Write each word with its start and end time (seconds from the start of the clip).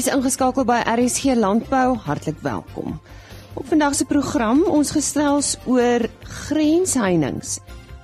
is 0.00 0.08
ingeskakel 0.08 0.64
by 0.64 0.78
RSG 0.88 1.34
Landbou. 1.36 1.92
Hartlik 2.06 2.38
welkom. 2.40 2.94
Op 3.52 3.66
vandag 3.68 3.92
se 3.98 4.06
program 4.08 4.62
ons 4.64 4.94
gesels 4.96 5.58
oor 5.68 6.06
grensheininge. 6.46 7.58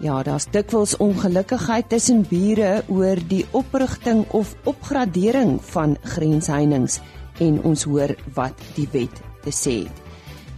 Ja, 0.04 0.19
daar's 0.27 0.45
dikwels 0.53 0.96
ongelukkigheid 1.01 1.88
tussen 1.88 2.27
bure 2.29 2.82
oor 2.93 3.22
die 3.30 3.46
oprigting 3.56 4.27
of 4.37 4.53
opgradering 4.69 5.56
van 5.71 5.96
grensheininge 6.04 7.01
en 7.40 7.63
ons 7.64 7.87
hoor 7.88 8.13
wat 8.37 8.60
die 8.76 8.88
wet 8.92 9.22
te 9.47 9.54
sê 9.54 9.78
het. 9.87 10.04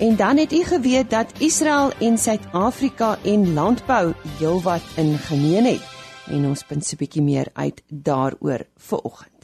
En 0.03 0.19
dan 0.19 0.43
het 0.43 0.53
u 0.53 0.65
geweet 0.67 1.11
dat 1.15 1.39
Israel 1.39 1.93
en 2.03 2.19
Suid-Afrika 2.19 3.15
en 3.23 3.53
landbou 3.55 4.11
heelwat 4.41 4.95
in 4.97 5.15
gemeen 5.31 5.71
het 5.77 5.87
en 6.35 6.51
ons 6.51 6.67
punt 6.67 6.85
so 6.85 6.97
'n 6.97 6.99
bietjie 6.99 7.23
meer 7.23 7.47
uit 7.55 7.83
daaroor 7.87 8.67
vanoggend. 8.77 9.38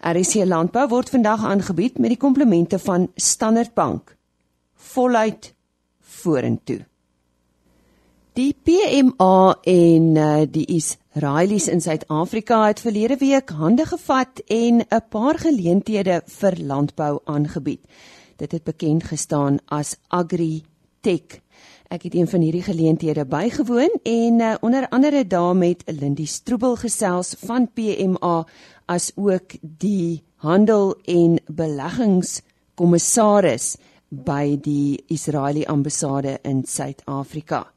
RC 0.00 0.44
Landbou 0.44 0.88
word 0.88 1.08
vandag 1.10 1.44
aangebied 1.44 1.98
met 1.98 2.12
die 2.12 2.20
komplemente 2.20 2.78
van 2.78 3.08
Standard 3.16 3.74
Bank. 3.74 4.16
Voluit 4.74 5.54
vorentoe. 6.00 6.84
Die 8.36 8.52
PMA 8.52 9.56
en 9.62 10.08
uh, 10.20 10.42
die 10.52 10.66
Israelies 10.76 11.68
in 11.72 11.80
Suid-Afrika 11.80 12.66
het 12.66 12.82
verlede 12.84 13.16
week 13.16 13.54
hande 13.56 13.86
gevat 13.88 14.42
en 14.46 14.84
'n 14.84 15.04
paar 15.08 15.38
geleenthede 15.38 16.22
vir 16.26 16.56
landbou 16.60 17.20
aangebied. 17.24 17.80
Dit 18.36 18.52
het 18.52 18.64
bekend 18.64 19.04
gestaan 19.04 19.58
as 19.64 19.96
AgriTech. 21.06 21.38
Ek 21.86 22.02
het 22.02 22.18
een 22.18 22.26
van 22.26 22.42
hierdie 22.42 22.66
geleenthede 22.66 23.22
bygewoon 23.26 23.90
en 24.02 24.40
uh, 24.40 24.54
onder 24.60 24.88
andere 24.88 25.26
daar 25.26 25.56
met 25.56 25.82
Lindie 25.86 26.26
Stroebel 26.26 26.76
gesels 26.76 27.34
van 27.46 27.70
PMA 27.72 28.46
as 28.86 29.12
ook 29.14 29.50
die 29.60 30.22
handel 30.42 30.96
en 31.04 31.38
beleggingskommissaris 31.46 33.76
by 34.08 34.58
die 34.62 35.04
Israeliese 35.06 35.68
ambassade 35.70 36.38
in 36.42 36.64
Suid-Afrika. 36.66 37.70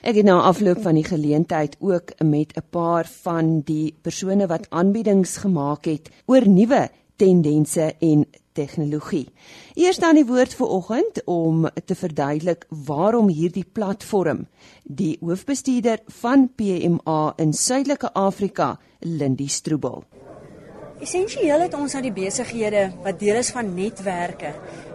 Ek 0.00 0.16
het 0.16 0.24
nou 0.24 0.40
afloop 0.40 0.82
van 0.82 0.94
die 0.96 1.04
geleentheid 1.04 1.76
ook 1.78 2.10
met 2.24 2.56
'n 2.56 2.62
paar 2.70 3.04
van 3.04 3.60
die 3.60 3.94
persone 4.02 4.46
wat 4.46 4.66
aanbiedings 4.70 5.36
gemaak 5.36 5.84
het 5.84 6.10
oor 6.26 6.48
nuwe 6.48 6.90
tendense 7.22 7.92
en 7.98 8.24
tegnologie. 8.52 9.28
Eers 9.78 10.00
dan 10.02 10.18
die 10.18 10.26
woord 10.28 10.54
vir 10.58 10.72
oggend 10.76 11.20
om 11.30 11.68
te 11.84 11.96
verduidelik 11.96 12.66
waarom 12.88 13.30
hierdie 13.32 13.64
platform 13.64 14.46
die 14.82 15.14
hoofbestuurder 15.20 16.02
van 16.22 16.48
PMA 16.58 17.20
in 17.40 17.54
Suidelike 17.56 18.12
Afrika, 18.18 18.74
Lindie 19.00 19.48
Stroebel. 19.48 20.02
Essensieel 21.02 21.64
het 21.64 21.72
ons 21.74 21.96
nou 21.96 22.02
die 22.04 22.14
besighede 22.14 22.88
wat 23.02 23.18
deel 23.18 23.40
is 23.40 23.50
van 23.54 23.72
netwerke 23.74 24.52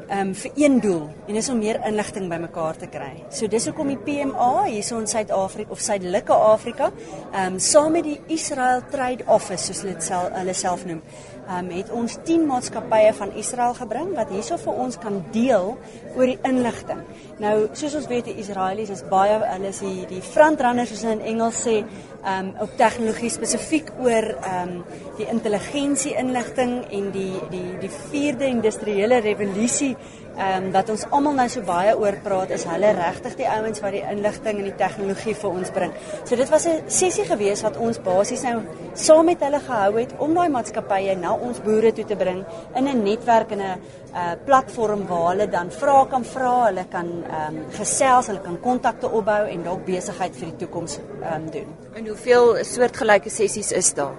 um 0.08 0.30
vir 0.40 0.52
een 0.56 0.78
doel 0.80 1.10
en 1.28 1.36
dis 1.36 1.50
om 1.52 1.58
meer 1.60 1.82
inligting 1.88 2.30
bymekaar 2.32 2.78
te 2.80 2.88
kry. 2.92 3.12
So 3.28 3.50
dis 3.52 3.68
hoekom 3.68 3.90
die 3.92 4.00
PMA 4.00 4.52
hierso 4.70 5.02
in 5.02 5.10
Suid-Afrika 5.12 5.76
of 5.76 5.82
Suidelike 5.84 6.34
Afrika, 6.34 6.92
um 7.36 7.58
saam 7.60 7.98
met 7.98 8.08
die 8.08 8.20
Israel 8.32 8.86
Trade 8.92 9.28
Office 9.28 9.68
soos 9.68 9.84
hulle 9.84 9.98
dit 9.98 10.08
self 10.08 10.32
hulle 10.38 10.56
self 10.56 10.86
noem, 10.88 11.02
um 11.48 11.70
het 11.72 11.92
ons 11.96 12.18
10 12.28 12.44
maatskappye 12.48 13.14
van 13.16 13.32
Israel 13.40 13.76
gebring 13.78 14.12
wat 14.18 14.32
hierso 14.34 14.58
vir 14.60 14.82
ons 14.84 14.98
kan 15.00 15.22
deel 15.32 15.76
oor 16.16 16.28
die 16.28 16.40
inligting. 16.48 17.04
Nou, 17.40 17.70
soos 17.78 17.96
ons 18.00 18.10
weet 18.12 18.28
die 18.28 18.38
Israelies 18.42 18.92
is 18.92 19.06
baie 19.08 19.38
hulle 19.44 19.72
is 19.72 19.80
die 19.86 20.06
die 20.10 20.22
frontrunners 20.22 20.92
soos 20.92 21.06
in 21.08 21.24
Engels 21.34 21.64
sê, 21.68 21.80
um 22.28 22.52
op 22.66 22.74
tegnologie 22.80 23.32
spesifiek 23.32 23.94
oor 24.04 24.34
um 24.52 24.74
die 25.20 25.30
intelligensie 25.32 26.16
inligting 26.20 26.80
en 26.92 27.12
die 27.16 27.34
die 27.54 27.78
die 27.84 27.92
4de 28.12 28.52
industriële 28.58 29.22
revolusie 29.24 29.94
ehm 30.38 30.66
um, 30.66 30.72
wat 30.72 30.90
ons 30.94 31.04
almal 31.10 31.34
nou 31.34 31.48
so 31.50 31.62
baie 31.66 31.94
oor 31.98 32.16
praat 32.24 32.52
is 32.54 32.66
hulle 32.70 32.92
regtig 32.94 33.38
die 33.40 33.48
ouens 33.50 33.82
wat 33.82 33.96
die 33.96 34.04
inligting 34.12 34.60
en 34.62 34.68
die 34.70 34.76
tegnologie 34.78 35.34
vir 35.42 35.50
ons 35.50 35.72
bring. 35.74 35.94
So 36.26 36.36
dit 36.36 36.50
was 36.50 36.68
'n 36.68 36.84
sessie 36.88 37.26
gewees 37.26 37.64
wat 37.64 37.78
ons 37.78 37.98
basies 38.00 38.44
nou 38.44 38.62
saam 38.94 39.26
met 39.26 39.42
hulle 39.42 39.60
gehou 39.60 39.98
het 39.98 40.14
om 40.20 40.34
daai 40.34 40.50
maatskappye 40.50 41.16
na 41.16 41.34
ons 41.34 41.60
boere 41.60 41.92
toe 41.92 42.06
te 42.06 42.16
bring 42.16 42.46
in 42.76 42.88
'n 42.88 43.04
netwerk 43.04 43.52
en 43.52 43.62
'n 43.62 43.80
uh, 44.14 44.36
platform 44.46 45.08
waar 45.08 45.30
hulle 45.32 45.48
dan 45.50 45.72
vra 45.72 46.06
kan 46.06 46.24
vra, 46.24 46.66
hulle 46.66 46.86
kan 46.90 47.08
ehm 47.24 47.56
um, 47.56 47.66
gesels, 47.72 48.28
hulle 48.28 48.42
kan 48.42 48.60
kontakte 48.60 49.10
opbou 49.10 49.44
en 49.48 49.64
dalk 49.64 49.86
besigheid 49.86 50.36
vir 50.36 50.48
die 50.52 50.58
toekoms 50.66 51.00
ehm 51.22 51.34
um, 51.34 51.50
doen. 51.52 51.68
En 51.96 52.08
hoeveel 52.08 52.64
soortgelyke 52.64 53.30
sessies 53.30 53.72
is 53.72 53.94
daar? 53.94 54.16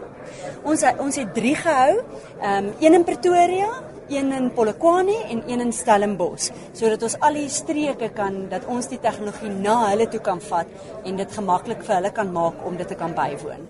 Ons 0.63 0.83
ons 0.99 1.17
het 1.17 1.35
3 1.35 1.55
gehou. 1.55 2.03
Ehm 2.41 2.65
um, 2.65 2.73
een 2.81 2.95
in 2.95 3.05
Pretoria, 3.05 3.71
een 4.09 4.33
in 4.33 4.51
Polokwane 4.53 5.17
en 5.31 5.43
een 5.47 5.61
in 5.61 5.73
Stellenbosch 5.73 6.51
sodat 6.73 7.03
ons 7.03 7.17
al 7.21 7.41
die 7.41 7.49
streke 7.49 8.11
kan 8.15 8.49
dat 8.49 8.67
ons 8.67 8.89
die 8.89 9.01
tegnologie 9.01 9.51
na 9.51 9.77
hulle 9.91 10.09
toe 10.09 10.21
kan 10.21 10.41
vat 10.41 10.67
en 11.05 11.17
dit 11.17 11.37
gemaklik 11.37 11.85
vir 11.87 11.95
hulle 11.99 12.13
kan 12.13 12.33
maak 12.33 12.65
om 12.67 12.77
dit 12.77 12.89
te 12.89 12.97
kan 12.99 13.15
bywoon. 13.15 13.67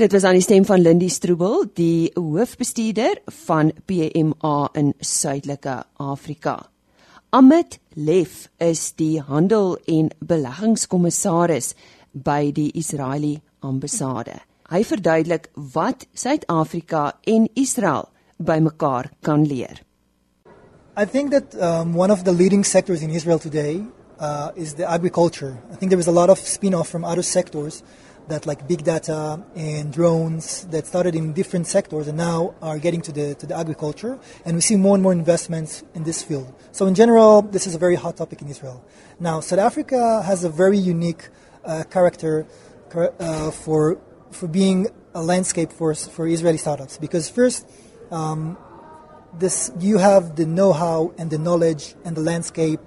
Dit 0.00 0.12
was 0.12 0.24
aan 0.24 0.38
die 0.38 0.44
stem 0.44 0.64
van 0.64 0.80
Lindie 0.80 1.10
Stroebel, 1.12 1.64
die 1.76 2.10
hoofbestuurder 2.14 3.18
van 3.44 3.72
PMA 3.84 4.70
in 4.72 4.94
Suidelike 5.00 5.82
Afrika. 5.96 6.70
Amit 7.30 7.78
Lef 7.94 8.48
is 8.58 8.92
die 8.96 9.20
handel 9.20 9.76
en 9.86 10.08
beleggingskommissaris 10.18 11.74
by 12.12 12.48
die 12.52 12.70
Israeliese 12.74 13.44
ambassade. 13.60 14.40
Hy 14.70 14.80
verduidelik 14.86 15.50
wat 15.74 16.06
Suid-Afrika 16.14 17.10
en 17.28 17.48
Israel 17.58 18.08
by 18.40 18.58
mekaar 18.58 19.10
kan 19.22 19.44
leer. 19.44 19.76
I 20.96 21.04
think 21.04 21.30
that 21.30 21.54
um, 21.62 21.94
one 21.94 22.10
of 22.10 22.24
the 22.24 22.32
leading 22.32 22.64
sectors 22.64 23.02
in 23.02 23.10
Israel 23.10 23.38
today 23.38 23.84
uh, 24.18 24.50
is 24.56 24.74
the 24.74 24.90
agriculture. 24.90 25.58
I 25.72 25.76
think 25.76 25.90
there 25.90 25.98
is 25.98 26.08
a 26.08 26.12
lot 26.12 26.28
of 26.30 26.38
spin-off 26.38 26.88
from 26.88 27.04
other 27.04 27.22
sectors 27.22 27.82
that 28.28 28.46
like 28.46 28.66
big 28.66 28.84
data 28.84 29.42
and 29.56 29.92
drones 29.92 30.64
that 30.66 30.86
started 30.86 31.14
in 31.14 31.32
different 31.32 31.66
sectors 31.66 32.06
and 32.08 32.16
now 32.16 32.54
are 32.62 32.78
getting 32.78 33.00
to 33.02 33.12
the 33.12 33.34
to 33.36 33.46
the 33.46 33.56
agriculture 33.56 34.18
and 34.44 34.54
we 34.54 34.60
see 34.60 34.76
more 34.76 34.94
and 34.94 35.02
more 35.02 35.12
investments 35.12 35.84
in 35.94 36.04
this 36.04 36.22
field. 36.22 36.52
So 36.72 36.86
in 36.86 36.94
general, 36.94 37.42
this 37.42 37.66
is 37.66 37.74
a 37.74 37.78
very 37.78 37.96
hot 37.96 38.16
topic 38.16 38.40
in 38.42 38.48
Israel. 38.48 38.84
Now, 39.18 39.40
South 39.40 39.58
Africa 39.58 40.22
has 40.22 40.44
a 40.44 40.50
very 40.50 40.78
unique 40.78 41.28
uh, 41.64 41.84
character 41.90 42.46
uh, 42.94 43.50
for 43.50 43.98
for 44.30 44.46
being 44.46 44.88
a 45.14 45.22
landscape 45.22 45.72
for 45.72 45.94
for 45.94 46.26
Israeli 46.26 46.58
startups 46.58 46.98
because 46.98 47.28
first 47.28 47.66
um, 48.10 48.56
this 49.38 49.70
you 49.78 49.98
have 49.98 50.36
the 50.36 50.46
know-how 50.46 51.12
and 51.18 51.30
the 51.30 51.38
knowledge 51.38 51.94
and 52.04 52.16
the 52.16 52.20
landscape 52.20 52.80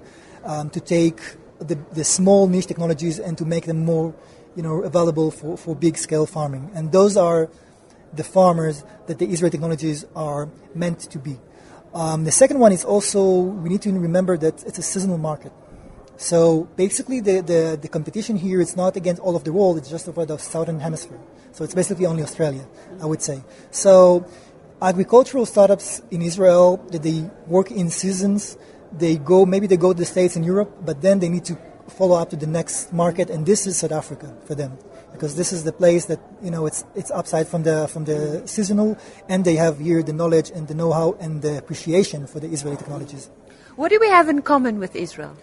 um, 0.43 0.69
to 0.71 0.79
take 0.79 1.19
the, 1.59 1.75
the 1.93 2.03
small 2.03 2.47
niche 2.47 2.67
technologies 2.67 3.19
and 3.19 3.37
to 3.37 3.45
make 3.45 3.65
them 3.65 3.85
more 3.85 4.13
you 4.55 4.63
know 4.63 4.83
available 4.83 5.31
for, 5.31 5.57
for 5.57 5.75
big 5.75 5.97
scale 5.97 6.25
farming. 6.25 6.71
And 6.75 6.91
those 6.91 7.17
are 7.17 7.49
the 8.13 8.23
farmers 8.23 8.83
that 9.07 9.19
the 9.19 9.25
Israeli 9.25 9.51
technologies 9.51 10.05
are 10.15 10.49
meant 10.75 10.99
to 10.99 11.19
be. 11.19 11.39
Um, 11.93 12.23
the 12.23 12.31
second 12.31 12.59
one 12.59 12.71
is 12.71 12.83
also 12.83 13.41
we 13.41 13.69
need 13.69 13.81
to 13.83 13.91
remember 13.91 14.37
that 14.37 14.63
it's 14.63 14.77
a 14.77 14.83
seasonal 14.83 15.17
market. 15.17 15.51
So 16.17 16.65
basically 16.75 17.19
the, 17.21 17.41
the, 17.41 17.79
the 17.81 17.87
competition 17.87 18.35
here 18.37 18.61
is 18.61 18.75
not 18.75 18.95
against 18.95 19.21
all 19.21 19.35
of 19.35 19.43
the 19.43 19.51
world 19.51 19.77
it's 19.77 19.89
just 19.89 20.07
over 20.07 20.25
the 20.25 20.37
southern 20.37 20.79
hemisphere. 20.79 21.19
So 21.51 21.63
it's 21.63 21.73
basically 21.73 22.05
only 22.05 22.23
Australia 22.23 22.65
I 23.01 23.05
would 23.05 23.21
say. 23.21 23.43
So 23.71 24.25
agricultural 24.83 25.45
startups 25.45 26.01
in 26.11 26.21
Israel 26.21 26.77
that 26.91 27.03
they 27.03 27.29
work 27.47 27.71
in 27.71 27.89
seasons. 27.89 28.57
They 28.91 29.15
go 29.15 29.45
maybe 29.45 29.65
they 29.65 29.77
go 29.77 29.93
to 29.93 29.97
the 29.97 30.05
states 30.05 30.35
and 30.35 30.45
Europe, 30.45 30.71
but 30.85 31.01
then 31.01 31.19
they 31.19 31.29
need 31.29 31.45
to 31.45 31.57
follow 31.87 32.15
up 32.15 32.29
to 32.29 32.35
the 32.35 32.47
next 32.47 32.93
market, 32.93 33.29
and 33.29 33.45
this 33.45 33.65
is 33.67 33.77
South 33.77 33.91
Africa 33.91 34.35
for 34.45 34.55
them 34.55 34.77
because 35.13 35.35
this 35.35 35.53
is 35.53 35.63
the 35.63 35.71
place 35.71 36.05
that 36.05 36.19
you 36.41 36.51
know 36.51 36.65
it's 36.65 36.83
it's 36.95 37.11
upside 37.11 37.47
from 37.47 37.63
the 37.63 37.87
from 37.87 38.03
the 38.05 38.43
seasonal, 38.45 38.97
and 39.29 39.45
they 39.45 39.55
have 39.55 39.79
here 39.79 40.03
the 40.03 40.13
knowledge 40.13 40.51
and 40.51 40.67
the 40.67 40.73
know-how 40.73 41.13
and 41.19 41.41
the 41.41 41.57
appreciation 41.57 42.27
for 42.27 42.39
the 42.39 42.47
Israeli 42.47 42.77
technologies. 42.77 43.29
What 43.75 43.89
do 43.89 43.99
we 43.99 44.09
have 44.09 44.29
in 44.29 44.41
common 44.41 44.79
with 44.79 44.95
Israel? 44.95 45.35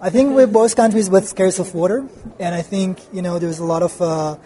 I 0.00 0.10
think 0.10 0.34
we're 0.36 0.46
both 0.46 0.76
countries 0.76 1.10
with 1.10 1.26
scarce 1.26 1.58
of 1.58 1.74
water, 1.74 2.06
and 2.38 2.54
I 2.54 2.62
think 2.62 3.00
you 3.12 3.22
know 3.22 3.38
there's 3.38 3.58
a 3.58 3.64
lot 3.64 3.82
of 3.82 4.00
uh, 4.00 4.36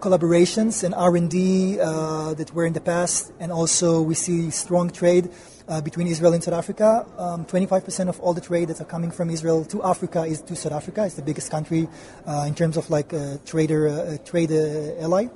collaborations 0.00 0.82
and 0.82 0.94
R&D 0.94 1.78
uh, 1.78 2.34
that 2.34 2.52
were 2.54 2.66
in 2.66 2.72
the 2.72 2.80
past, 2.80 3.32
and 3.38 3.52
also 3.52 4.00
we 4.00 4.14
see 4.14 4.50
strong 4.50 4.90
trade 4.90 5.30
uh, 5.68 5.80
between 5.80 6.06
Israel 6.06 6.32
and 6.32 6.42
South 6.42 6.54
Africa. 6.54 7.06
Um, 7.16 7.44
25% 7.44 8.08
of 8.08 8.18
all 8.20 8.34
the 8.34 8.40
trade 8.40 8.68
that 8.68 8.80
are 8.80 8.86
coming 8.86 9.10
from 9.10 9.30
Israel 9.30 9.64
to 9.66 9.82
Africa 9.82 10.24
is 10.24 10.42
to 10.42 10.56
South 10.56 10.72
Africa. 10.72 11.04
It's 11.04 11.14
the 11.14 11.22
biggest 11.22 11.50
country 11.50 11.88
uh, 12.26 12.44
in 12.48 12.54
terms 12.54 12.76
of 12.76 12.90
like 12.90 13.12
a 13.12 13.38
trader, 13.46 13.88
uh, 13.88 14.18
trade 14.24 14.50
uh, 14.50 15.04
ally, 15.04 15.28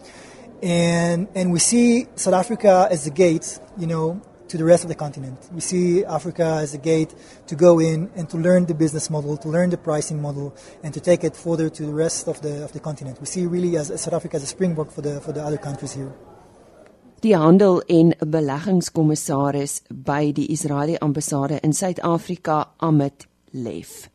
and 0.63 1.29
and 1.35 1.53
we 1.53 1.59
see 1.59 2.07
South 2.17 2.35
Africa 2.35 2.89
as 2.91 3.05
the 3.05 3.11
gate, 3.11 3.61
you 3.79 3.87
know, 3.87 4.21
to 4.55 4.59
the 4.59 4.65
rest 4.65 4.85
of 4.85 4.89
the 4.89 4.95
continent. 4.95 5.39
We 5.53 5.61
see 5.61 6.05
Africa 6.05 6.61
as 6.63 6.75
a 6.75 6.79
gate 6.79 7.13
to 7.49 7.57
go 7.57 7.81
in 7.81 8.09
and 8.15 8.31
to 8.31 8.37
learn 8.37 8.67
the 8.67 8.75
business 8.75 9.11
model, 9.11 9.37
to 9.39 9.49
learn 9.49 9.71
the 9.71 9.77
pricing 9.77 10.23
model, 10.23 10.55
and 10.85 10.95
to 10.95 11.01
take 11.01 11.25
it 11.25 11.35
further 11.35 11.69
to 11.69 11.83
the 11.83 11.93
rest 11.93 12.29
of 12.29 12.41
the 12.41 12.63
of 12.63 12.71
the 12.71 12.79
continent. 12.79 13.19
We 13.19 13.27
see 13.27 13.47
really 13.47 13.77
as, 13.77 13.91
as 13.91 14.03
South 14.03 14.15
Africa 14.15 14.37
as 14.37 14.45
a 14.45 14.47
springboard 14.47 14.93
for 14.93 15.03
the 15.03 15.21
for 15.21 15.33
the 15.33 15.43
other 15.43 15.59
countries 15.59 15.93
here. 15.93 16.13
die 17.25 17.37
handel 17.41 17.81
en 17.89 18.13
beleggingskommissaris 18.21 19.79
by 19.89 20.33
die 20.37 20.51
Israeliese 20.53 21.01
ambassade 21.01 21.59
in 21.65 21.73
Suid-Afrika, 21.73 22.75
Amit 22.77 23.25
Lef. 23.51 24.11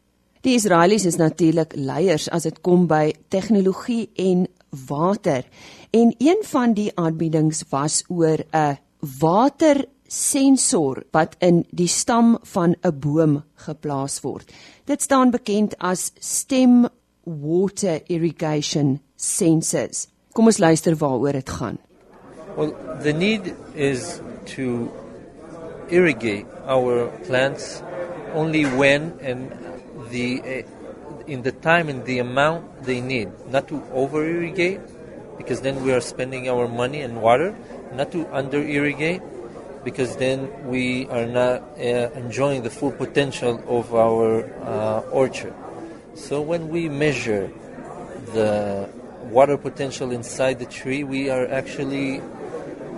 Die 0.45 0.53
Israelies 0.53 1.07
is 1.09 1.17
natuurlik 1.17 1.73
leiers 1.75 2.29
as 2.29 2.45
dit 2.45 2.61
kom 2.61 2.85
by 2.87 3.09
tegnologie 3.33 4.11
en 4.15 4.45
water. 4.87 5.43
En 5.89 6.13
een 6.17 6.45
van 6.51 6.73
die 6.77 6.91
aanbiedings 6.95 7.63
was 7.73 8.03
oor 8.07 8.45
'n 8.53 8.77
watersensor 10.09 11.03
wat 11.13 11.35
in 11.39 11.65
die 11.71 11.87
stam 11.87 12.37
van 12.43 12.75
'n 12.83 12.99
boom 12.99 13.43
geplaas 13.55 14.21
word. 14.21 14.51
Dit 14.85 15.01
staan 15.01 15.31
bekend 15.31 15.75
as 15.79 16.11
stem 16.19 16.87
water 17.23 18.01
irrigation 18.07 18.99
sensors. 19.15 20.07
Kom 20.33 20.45
ons 20.45 20.57
luister 20.57 20.95
waaroor 20.95 21.31
dit 21.31 21.49
gaan. 21.49 21.77
Well, 22.57 22.73
the 23.01 23.13
need 23.13 23.53
is 23.75 24.21
to 24.55 24.91
irrigate 25.89 26.45
our 26.65 27.09
plants 27.27 27.81
only 28.33 28.65
when 28.65 29.13
and 29.21 29.51
the 30.11 30.41
uh, 30.41 30.63
in 31.27 31.43
the 31.43 31.51
time 31.51 31.89
and 31.89 32.05
the 32.05 32.19
amount 32.19 32.63
they 32.83 33.01
need, 33.01 33.27
not 33.51 33.67
to 33.67 33.81
over 33.93 34.25
irrigate 34.25 34.79
because 35.37 35.61
then 35.61 35.83
we 35.83 35.93
are 35.93 36.01
spending 36.01 36.49
our 36.49 36.67
money 36.67 37.01
and 37.01 37.21
water, 37.21 37.55
not 37.93 38.11
to 38.11 38.25
under 38.33 38.59
irrigate 38.59 39.21
because 39.83 40.17
then 40.17 40.67
we 40.67 41.07
are 41.07 41.25
not 41.25 41.61
uh, 41.77 42.11
enjoying 42.15 42.63
the 42.63 42.69
full 42.69 42.91
potential 42.91 43.63
of 43.67 43.93
our 43.93 44.43
uh, 44.63 44.99
orchard. 45.11 45.53
So 46.15 46.41
when 46.41 46.69
we 46.69 46.89
measure 46.89 47.49
the 48.33 48.89
water 49.23 49.57
potential 49.57 50.11
inside 50.11 50.59
the 50.59 50.65
tree, 50.65 51.03
we 51.03 51.29
are 51.29 51.47
actually 51.47 52.21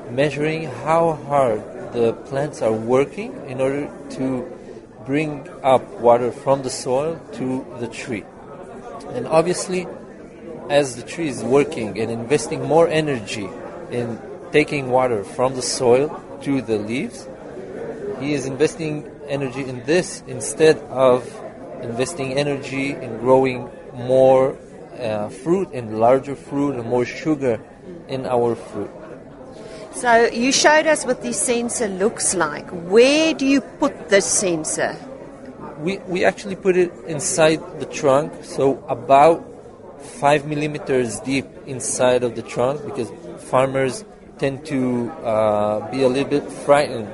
measuring 0.09 0.63
how 0.63 1.13
hard 1.27 1.61
the 1.93 2.13
plants 2.13 2.61
are 2.61 2.73
working 2.73 3.33
in 3.47 3.61
order 3.61 3.91
to 4.11 4.51
bring 5.05 5.47
up 5.63 5.83
water 5.99 6.31
from 6.31 6.63
the 6.63 6.69
soil 6.69 7.19
to 7.33 7.65
the 7.79 7.87
tree. 7.87 8.23
And 9.13 9.27
obviously, 9.27 9.87
as 10.69 10.95
the 10.95 11.03
tree 11.03 11.27
is 11.27 11.43
working 11.43 11.99
and 11.99 12.09
investing 12.09 12.63
more 12.63 12.87
energy 12.87 13.49
in 13.91 14.19
taking 14.51 14.89
water 14.89 15.23
from 15.23 15.55
the 15.55 15.61
soil 15.61 16.20
to 16.43 16.61
the 16.61 16.77
leaves, 16.77 17.27
he 18.19 18.33
is 18.33 18.45
investing 18.45 19.09
energy 19.27 19.63
in 19.63 19.83
this 19.85 20.23
instead 20.27 20.77
of 20.89 21.25
investing 21.81 22.33
energy 22.33 22.91
in 22.91 23.17
growing 23.19 23.69
more 23.93 24.57
uh, 24.99 25.29
fruit 25.29 25.69
and 25.73 25.99
larger 25.99 26.35
fruit 26.35 26.75
and 26.75 26.85
more 26.87 27.05
sugar 27.05 27.59
in 28.07 28.25
our 28.25 28.55
fruit. 28.55 28.91
So 29.93 30.25
you 30.27 30.51
showed 30.51 30.87
us 30.87 31.05
what 31.05 31.21
this 31.21 31.39
sensor 31.39 31.87
looks 31.87 32.33
like. 32.33 32.69
Where 32.69 33.33
do 33.33 33.45
you 33.45 33.61
put 33.61 34.09
this 34.09 34.25
sensor? 34.25 34.95
We, 35.79 35.97
we 36.07 36.23
actually 36.23 36.55
put 36.55 36.77
it 36.77 36.93
inside 37.07 37.59
the 37.79 37.85
trunk, 37.85 38.43
so 38.43 38.83
about 38.87 39.43
five 40.01 40.45
millimeters 40.45 41.19
deep 41.19 41.45
inside 41.65 42.23
of 42.23 42.35
the 42.35 42.41
trunk 42.41 42.85
because 42.85 43.11
farmers 43.49 44.05
tend 44.41 44.65
to 44.65 45.11
uh, 45.23 45.91
be 45.91 46.01
a 46.01 46.09
little 46.09 46.27
bit 46.27 46.51
frightened 46.65 47.07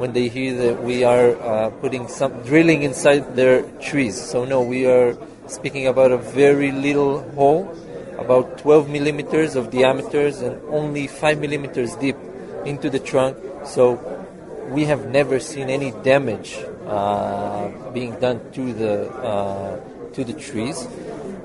when 0.00 0.14
they 0.14 0.28
hear 0.28 0.56
that 0.56 0.82
we 0.82 1.04
are 1.04 1.36
uh, 1.36 1.68
putting 1.84 2.08
some 2.08 2.32
drilling 2.42 2.82
inside 2.84 3.36
their 3.36 3.60
trees. 3.84 4.16
So 4.18 4.46
no, 4.46 4.62
we 4.62 4.86
are 4.86 5.14
speaking 5.46 5.86
about 5.88 6.10
a 6.10 6.16
very 6.16 6.72
little 6.72 7.20
hole, 7.36 7.68
about 8.16 8.56
12 8.58 8.88
millimeters 8.88 9.56
of 9.56 9.70
diameters 9.70 10.40
and 10.40 10.56
only 10.70 11.06
5 11.06 11.38
millimeters 11.38 11.94
deep 11.96 12.16
into 12.64 12.88
the 12.88 12.98
trunk. 12.98 13.36
So 13.66 14.00
we 14.70 14.86
have 14.86 15.06
never 15.08 15.38
seen 15.38 15.68
any 15.68 15.90
damage 16.02 16.56
uh, 16.86 17.68
being 17.92 18.18
done 18.20 18.40
to 18.52 18.72
the 18.72 19.10
uh, 19.20 19.80
to 20.14 20.24
the 20.24 20.32
trees. 20.32 20.88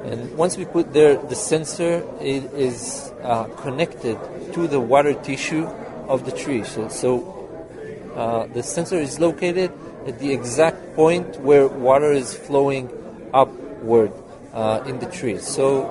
And 0.05 0.37
once 0.37 0.55
we 0.55 0.65
put 0.65 0.93
there 0.93 1.17
the 1.17 1.35
sensor, 1.35 2.05
it 2.21 2.43
is 2.53 3.11
uh, 3.23 3.45
connected 3.57 4.19
to 4.53 4.67
the 4.67 4.79
water 4.79 5.13
tissue 5.13 5.65
of 6.07 6.25
the 6.25 6.31
tree. 6.31 6.63
So, 6.63 6.89
so 6.89 8.13
uh, 8.15 8.45
the 8.45 8.61
sensor 8.61 8.97
is 8.97 9.19
located 9.19 9.71
at 10.05 10.19
the 10.19 10.31
exact 10.31 10.95
point 10.95 11.41
where 11.41 11.67
water 11.67 12.11
is 12.11 12.35
flowing 12.35 12.89
upward 13.33 14.13
uh, 14.53 14.83
in 14.85 14.99
the 14.99 15.07
tree. 15.07 15.39
So 15.39 15.89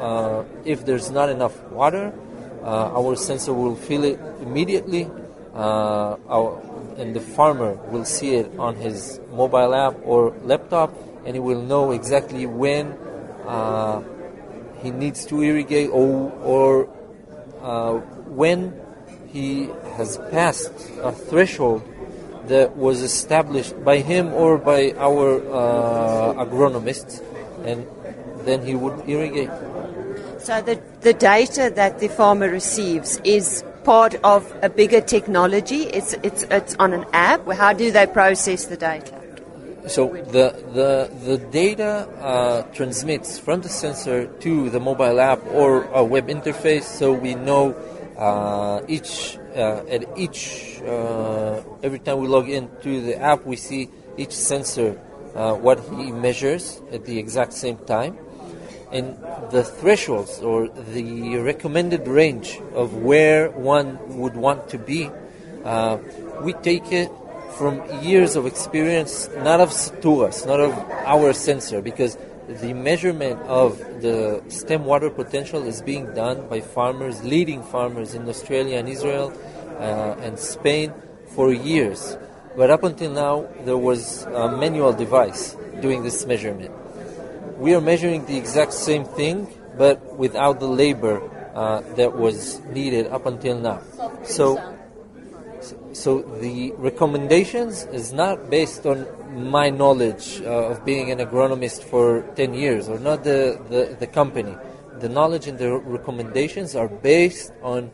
uh, 0.00 0.44
if 0.64 0.86
there's 0.86 1.10
not 1.10 1.28
enough 1.28 1.60
water, 1.64 2.14
uh, 2.62 2.94
our 2.94 3.16
sensor 3.16 3.52
will 3.52 3.74
feel 3.74 4.04
it 4.04 4.20
immediately, 4.42 5.10
uh, 5.54 6.16
our, 6.28 6.62
and 6.98 7.14
the 7.14 7.20
farmer 7.20 7.74
will 7.90 8.04
see 8.04 8.36
it 8.36 8.58
on 8.58 8.76
his 8.76 9.20
mobile 9.32 9.74
app 9.74 9.94
or 10.04 10.30
laptop, 10.44 10.94
and 11.24 11.34
he 11.34 11.40
will 11.40 11.62
know 11.62 11.90
exactly 11.90 12.46
when 12.46 12.96
he 14.82 14.90
needs 14.90 15.26
to 15.26 15.42
irrigate 15.42 15.90
or, 15.90 16.32
or 16.42 16.84
when 18.28 18.78
he 19.28 19.68
has 19.96 20.18
passed 20.30 20.72
a 21.02 21.12
threshold 21.12 21.82
that 22.48 22.76
was 22.76 23.02
established 23.02 23.74
by 23.84 23.98
him 23.98 24.32
or 24.32 24.56
by 24.56 24.92
our 24.98 25.40
uh, 25.52 26.44
agronomists, 26.44 27.22
and 27.64 27.86
then 28.46 28.64
he 28.64 28.74
would 28.74 29.08
irrigate. 29.08 29.50
So 30.38 30.62
the, 30.62 30.80
the 31.00 31.12
data 31.12 31.72
that 31.74 31.98
the 31.98 32.08
farmer 32.08 32.48
receives 32.48 33.20
is 33.24 33.64
part 33.84 34.14
of 34.22 34.54
a 34.62 34.68
bigger 34.68 35.00
technology. 35.00 35.82
It's, 35.84 36.14
it's, 36.22 36.44
it's 36.44 36.76
on 36.78 36.92
an 36.92 37.04
app. 37.12 37.46
How 37.52 37.72
do 37.72 37.90
they 37.90 38.06
process 38.06 38.66
the 38.66 38.76
data? 38.76 39.15
So 39.86 40.08
the 40.08 40.50
the 40.74 41.08
the 41.24 41.38
data 41.38 42.08
uh, 42.20 42.62
transmits 42.74 43.38
from 43.38 43.60
the 43.60 43.68
sensor 43.68 44.26
to 44.26 44.68
the 44.68 44.80
mobile 44.80 45.20
app 45.20 45.46
or 45.46 45.84
a 45.94 46.02
web 46.02 46.26
interface, 46.26 46.82
so 46.82 47.12
we 47.12 47.34
know 47.34 47.70
uh, 48.18 48.82
each 48.88 49.38
uh, 49.54 49.86
at 49.88 50.02
each 50.18 50.82
uh, 50.82 51.62
every 51.84 52.00
time 52.00 52.18
we 52.18 52.26
log 52.26 52.50
into 52.50 53.00
the 53.00 53.20
app, 53.20 53.46
we 53.46 53.54
see 53.54 53.88
each 54.18 54.32
sensor 54.32 54.98
uh, 55.36 55.54
what 55.54 55.78
he 55.94 56.10
measures 56.10 56.82
at 56.90 57.04
the 57.04 57.18
exact 57.18 57.52
same 57.52 57.78
time, 57.86 58.18
and 58.90 59.16
the 59.52 59.62
thresholds 59.62 60.40
or 60.42 60.66
the 60.66 61.38
recommended 61.38 62.08
range 62.08 62.58
of 62.74 62.94
where 62.94 63.50
one 63.50 63.98
would 64.18 64.34
want 64.34 64.68
to 64.70 64.78
be. 64.78 65.08
Uh, 65.64 65.98
we 66.42 66.52
take 66.54 66.90
it 66.90 67.10
from 67.56 67.82
years 68.02 68.36
of 68.36 68.46
experience, 68.46 69.28
not 69.38 69.60
of 69.60 69.70
us, 69.70 70.44
not 70.46 70.60
of 70.60 70.72
our 71.06 71.32
sensor, 71.32 71.80
because 71.80 72.16
the 72.48 72.74
measurement 72.74 73.40
of 73.42 73.78
the 74.00 74.42
stem 74.48 74.84
water 74.84 75.10
potential 75.10 75.66
is 75.66 75.82
being 75.82 76.12
done 76.14 76.46
by 76.48 76.60
farmers, 76.60 77.24
leading 77.24 77.62
farmers 77.62 78.14
in 78.14 78.28
Australia 78.28 78.78
and 78.78 78.88
Israel 78.88 79.32
uh, 79.78 80.16
and 80.20 80.38
Spain 80.38 80.92
for 81.34 81.52
years. 81.52 82.16
But 82.56 82.70
up 82.70 82.84
until 82.84 83.10
now, 83.10 83.48
there 83.64 83.76
was 83.76 84.24
a 84.24 84.56
manual 84.56 84.92
device 84.92 85.56
doing 85.80 86.02
this 86.02 86.24
measurement. 86.24 86.72
We 87.58 87.74
are 87.74 87.80
measuring 87.80 88.26
the 88.26 88.36
exact 88.36 88.72
same 88.72 89.04
thing, 89.04 89.48
but 89.76 90.16
without 90.16 90.60
the 90.60 90.68
labor 90.68 91.20
uh, 91.54 91.80
that 91.96 92.16
was 92.16 92.60
needed 92.66 93.06
up 93.08 93.26
until 93.26 93.58
now. 93.58 93.80
So, 94.24 94.75
so 95.96 96.20
the 96.40 96.72
recommendations 96.76 97.84
is 97.84 98.12
not 98.12 98.50
based 98.50 98.84
on 98.84 99.06
my 99.50 99.70
knowledge 99.70 100.42
uh, 100.42 100.70
of 100.70 100.84
being 100.84 101.10
an 101.10 101.18
agronomist 101.18 101.84
for 101.84 102.22
10 102.36 102.52
years 102.52 102.88
or 102.88 102.98
not 102.98 103.24
the, 103.24 103.58
the, 103.70 103.96
the 103.98 104.06
company. 104.06 104.54
The 105.00 105.08
knowledge 105.08 105.46
and 105.46 105.58
the 105.58 105.72
recommendations 105.72 106.76
are 106.76 106.88
based 106.88 107.52
on 107.62 107.90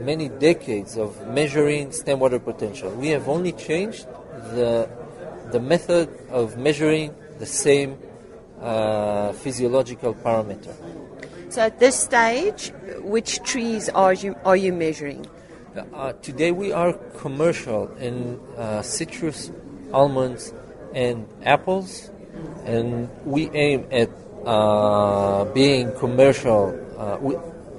many 0.00 0.28
decades 0.28 0.98
of 0.98 1.26
measuring 1.28 1.92
stem 1.92 2.20
water 2.20 2.38
potential. 2.38 2.90
We 2.90 3.08
have 3.08 3.26
only 3.28 3.52
changed 3.52 4.06
the, 4.54 4.88
the 5.50 5.60
method 5.60 6.08
of 6.28 6.58
measuring 6.58 7.14
the 7.38 7.46
same 7.46 7.98
uh, 8.60 9.32
physiological 9.32 10.14
parameter. 10.14 10.74
So 11.48 11.62
at 11.62 11.80
this 11.80 11.98
stage, 11.98 12.72
which 12.98 13.42
trees 13.42 13.88
are 13.88 14.12
you, 14.12 14.36
are 14.44 14.56
you 14.56 14.72
measuring? 14.72 15.26
Uh, 15.70 16.12
today 16.14 16.50
we 16.50 16.72
are 16.72 16.92
commercial 17.18 17.86
in 17.98 18.40
uh, 18.56 18.82
citrus, 18.82 19.52
almonds, 19.92 20.52
and 20.94 21.28
apples, 21.44 22.10
and 22.64 23.08
we 23.24 23.48
aim 23.50 23.86
at 23.92 24.10
uh, 24.44 25.44
being 25.54 25.92
commercial. 25.96 26.74
Uh, 26.98 27.18
we, 27.20 27.36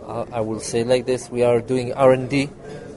I 0.08 0.40
will 0.40 0.62
say 0.62 0.86
like 0.86 1.06
this: 1.06 1.30
we 1.30 1.44
are 1.44 1.60
doing 1.60 1.92
R&D 1.92 2.48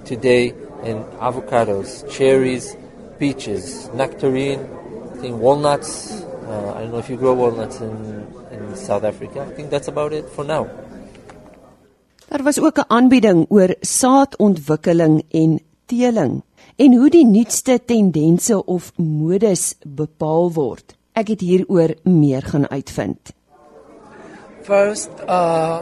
today 0.04 0.50
in 0.84 1.02
avocados, 1.18 2.08
cherries, 2.08 2.76
peaches, 3.18 3.90
nectarine, 3.94 4.60
I 4.60 5.16
think 5.18 5.40
walnuts. 5.40 6.22
Uh, 6.22 6.74
I 6.76 6.82
don't 6.82 6.92
know 6.92 6.98
if 6.98 7.10
you 7.10 7.16
grow 7.16 7.34
walnuts 7.34 7.80
in, 7.80 8.32
in 8.52 8.76
South 8.76 9.02
Africa. 9.02 9.42
I 9.42 9.54
think 9.56 9.70
that's 9.70 9.88
about 9.88 10.12
it 10.12 10.28
for 10.28 10.44
now. 10.44 10.70
Daar 12.34 12.42
was 12.42 12.60
ook 12.60 12.78
'n 12.78 12.84
aanbieding 12.86 13.46
oor 13.48 13.74
saadontwikkeling 13.80 15.24
en 15.30 15.60
teeling 15.86 16.42
en 16.76 16.94
hoe 16.94 17.10
die 17.10 17.26
nuutste 17.26 17.80
tendense 17.84 18.64
of 18.64 18.92
modes 18.96 19.74
bepaal 19.86 20.52
word. 20.52 20.96
Ek 21.12 21.28
het 21.28 21.40
hieroor 21.40 21.94
meer 22.02 22.42
gaan 22.42 22.68
uitvind. 22.70 23.32
First, 24.62 25.10
uh, 25.28 25.78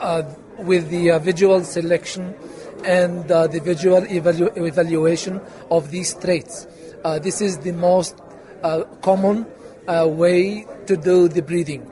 uh, 0.00 0.18
with 0.66 0.88
the 0.88 1.02
uh, 1.10 1.22
visual 1.22 1.64
selection 1.64 2.34
and 2.84 3.30
uh, 3.30 3.42
the 3.42 3.60
visual 3.60 4.02
evalu- 4.02 4.54
evaluation 4.54 5.40
of 5.68 5.90
these 5.90 6.18
traits. 6.18 6.66
Uh, 7.04 7.18
this 7.18 7.40
is 7.40 7.56
the 7.56 7.72
most 7.72 8.14
uh, 8.62 8.82
common 9.00 9.46
uh, 9.88 10.06
way 10.18 10.64
to 10.84 10.96
do 10.96 11.28
the 11.28 11.42
breeding. 11.42 11.82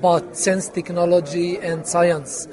But 0.00 0.36
since 0.36 0.68
technology 0.68 1.58
and 1.58 1.86
science 1.86 2.48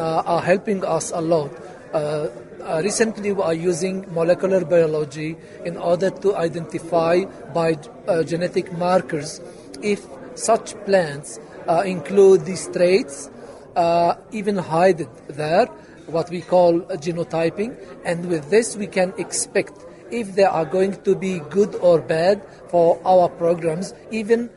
are 0.00 0.40
helping 0.40 0.84
us 0.84 1.10
a 1.10 1.20
lot, 1.20 1.50
uh, 1.92 2.28
uh, 2.64 2.80
recently 2.82 3.30
we 3.30 3.42
are 3.42 3.54
using 3.54 4.04
molecular 4.12 4.64
biology 4.64 5.36
in 5.64 5.76
order 5.76 6.10
to 6.10 6.34
identify 6.36 7.24
by 7.52 7.78
uh, 8.08 8.22
genetic 8.22 8.72
markers 8.72 9.40
if 9.82 10.06
such 10.34 10.74
plants 10.84 11.38
uh, 11.68 11.82
include 11.84 12.44
these 12.44 12.66
traits, 12.68 13.30
uh, 13.76 14.14
even 14.32 14.56
hide 14.56 15.02
it 15.02 15.28
there, 15.28 15.66
what 16.06 16.30
we 16.30 16.40
call 16.40 16.80
genotyping, 17.04 17.76
and 18.04 18.26
with 18.28 18.50
this 18.50 18.76
we 18.76 18.86
can 18.86 19.12
expect 19.18 19.84
if 20.10 20.34
they 20.34 20.44
are 20.44 20.64
going 20.64 21.00
to 21.02 21.14
be 21.14 21.40
good 21.50 21.74
or 21.76 22.00
bad 22.00 22.42
for 22.68 23.00
our 23.04 23.28
programs, 23.28 23.94
even 24.10 24.50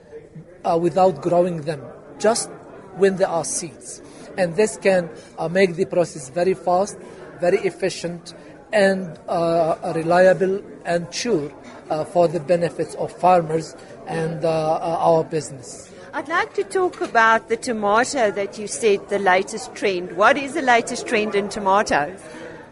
uh, 0.64 0.78
without 0.82 1.22
growing 1.22 1.62
them, 1.62 1.82
just 2.20 2.50
when 2.96 3.18
they 3.18 3.26
are 3.26 3.46
seeds. 3.46 4.02
And 4.38 4.56
this 4.56 4.78
can 4.78 5.10
uh, 5.38 5.48
make 5.50 5.76
the 5.76 5.86
process 5.86 6.30
very 6.30 6.54
fast, 6.54 6.98
very 7.40 7.58
efficient, 7.60 8.34
and 8.72 9.18
uh, 9.28 9.94
reliable 9.96 10.62
and 10.86 11.14
sure 11.14 11.52
uh, 11.90 12.04
for 12.06 12.28
the 12.28 12.40
benefits 12.40 12.96
of 12.96 13.12
farmers 13.12 13.76
and 14.08 14.44
uh, 14.44 14.50
uh, 14.50 14.98
our 15.00 15.24
business. 15.24 15.92
I'd 16.14 16.28
like 16.28 16.54
to 16.56 16.64
talk 16.64 17.02
about 17.02 17.50
the 17.50 17.58
tomato 17.58 18.32
that 18.32 18.58
you 18.58 18.68
said 18.68 19.08
the 19.10 19.20
latest 19.20 19.76
trend. 19.76 20.18
What 20.18 20.38
is 20.38 20.54
the 20.54 20.62
latest 20.62 21.08
trend 21.08 21.36
in 21.36 21.50
tomatoes? 21.50 22.20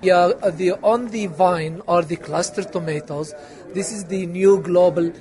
Yeah, 0.01 0.31
uh, 0.41 0.51
the 0.51 0.73
on 0.83 1.07
the 1.09 1.27
vine 1.27 1.81
or 1.87 2.01
the 2.01 2.15
cluster 2.15 2.63
tomatoes. 2.63 3.33
This 3.73 3.91
is 3.91 4.05
the 4.05 4.25
new 4.25 4.61
global 4.61 5.11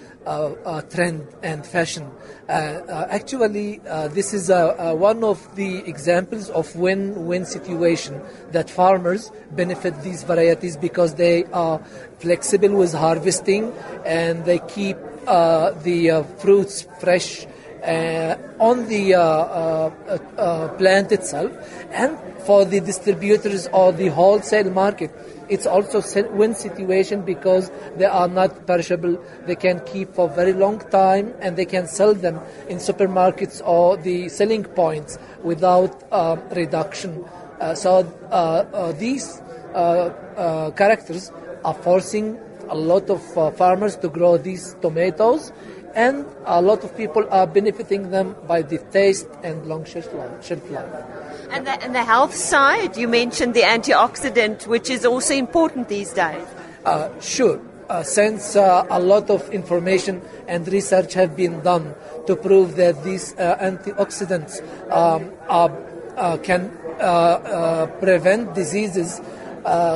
trend 0.91 1.27
and 1.43 1.67
fashion. 1.67 2.11
Uh, 2.49 2.53
uh, 2.53 3.07
actually, 3.11 3.81
uh, 3.89 4.09
this 4.09 4.35
is 4.35 4.51
uh, 4.51 4.75
uh, 4.77 4.95
one 4.95 5.25
of 5.25 5.55
the 5.57 5.79
examples 5.87 6.51
of 6.51 6.75
win-win 6.77 7.45
situation 7.47 8.21
that 8.53 8.69
farmers 8.69 9.31
benefit 9.53 9.95
these 10.03 10.23
varieties 10.25 10.77
because 10.77 11.15
they 11.15 11.45
are 11.53 11.79
flexible 12.19 12.71
with 12.77 12.93
harvesting 12.93 13.73
and 14.05 14.45
they 14.45 14.59
keep 14.69 14.97
uh, 15.27 15.71
the 15.83 16.11
uh, 16.11 16.23
fruits 16.23 16.87
fresh 17.01 17.47
uh, 17.83 18.37
on 18.59 18.87
the 18.89 19.15
uh, 19.15 19.21
uh, 19.21 19.91
uh, 20.09 20.19
uh, 20.39 20.69
plant 20.77 21.13
itself, 21.13 21.53
and 21.91 22.19
for 22.47 22.65
the 22.65 22.81
distributors 22.81 23.69
or 23.73 23.93
the 23.93 24.09
wholesale 24.09 24.71
market, 24.71 25.11
it's 25.49 25.67
also 25.67 26.03
win 26.33 26.55
situation 26.55 27.23
because 27.23 27.71
they 27.97 28.05
are 28.05 28.29
not 28.29 28.67
perishable. 28.67 29.23
They 29.47 29.57
can 29.57 29.81
keep 29.81 30.15
for 30.15 30.29
very 30.29 30.53
long 30.53 30.79
time, 30.91 31.35
and 31.41 31.57
they 31.57 31.65
can 31.65 31.87
sell 31.87 32.15
them 32.15 32.41
in 32.69 32.79
supermarkets 32.79 33.61
or 33.65 33.97
the 33.97 34.29
selling 34.29 34.65
points 34.65 35.19
without 35.43 36.03
uh, 36.11 36.37
reduction. 36.53 37.25
Uh, 37.61 37.75
so 37.75 38.13
uh, 38.31 38.35
uh, 38.35 38.93
these 38.93 39.41
uh, 39.75 40.13
uh, 40.37 40.71
characters 40.73 41.31
are 41.65 41.75
forcing 41.75 42.39
a 42.69 42.75
lot 42.75 43.09
of 43.11 43.23
farmers 43.57 43.97
to 43.97 44.09
grow 44.09 44.37
these 44.39 44.75
tomatoes 44.81 45.53
and 45.95 46.27
a 46.47 46.61
lot 46.61 46.83
of 46.83 46.97
people 46.97 47.27
are 47.31 47.47
benefiting 47.47 48.11
them 48.11 48.35
by 48.47 48.63
the 48.63 48.79
taste 48.91 49.29
and 49.43 49.67
long 49.67 49.85
shelf 49.85 50.13
life. 50.13 51.24
And 51.55 51.69
the, 51.69 51.85
and 51.85 51.95
the 51.95 52.03
health 52.03 52.35
side, 52.35 52.97
you 52.97 53.07
mentioned 53.07 53.55
the 53.55 53.61
antioxidant, 53.61 54.67
which 54.67 54.91
is 54.91 55.07
also 55.07 55.35
important 55.35 55.89
these 55.89 56.13
days. 56.13 56.45
Uh, 56.85 57.09
sure, 57.21 57.61
uh, 57.89 58.03
since 58.03 58.57
uh, 58.57 58.85
a 58.91 58.99
lot 58.99 59.31
of 59.31 59.49
information 59.51 60.21
and 60.49 60.67
research 60.67 61.15
have 61.15 61.37
been 61.37 61.61
done 61.61 61.95
to 62.27 62.35
prove 62.35 62.75
that 62.75 63.05
these 63.05 63.39
uh, 63.39 63.57
antioxidants 63.61 64.61
um, 64.91 65.31
are, 65.49 65.71
uh, 66.17 66.37
can 66.39 66.77
uh, 66.99 67.87
prevent 68.01 68.53
diseases, 68.53 69.21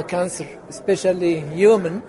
cancer, 0.07 0.47
especially 0.69 1.39
in 1.39 1.51
human, 1.51 2.05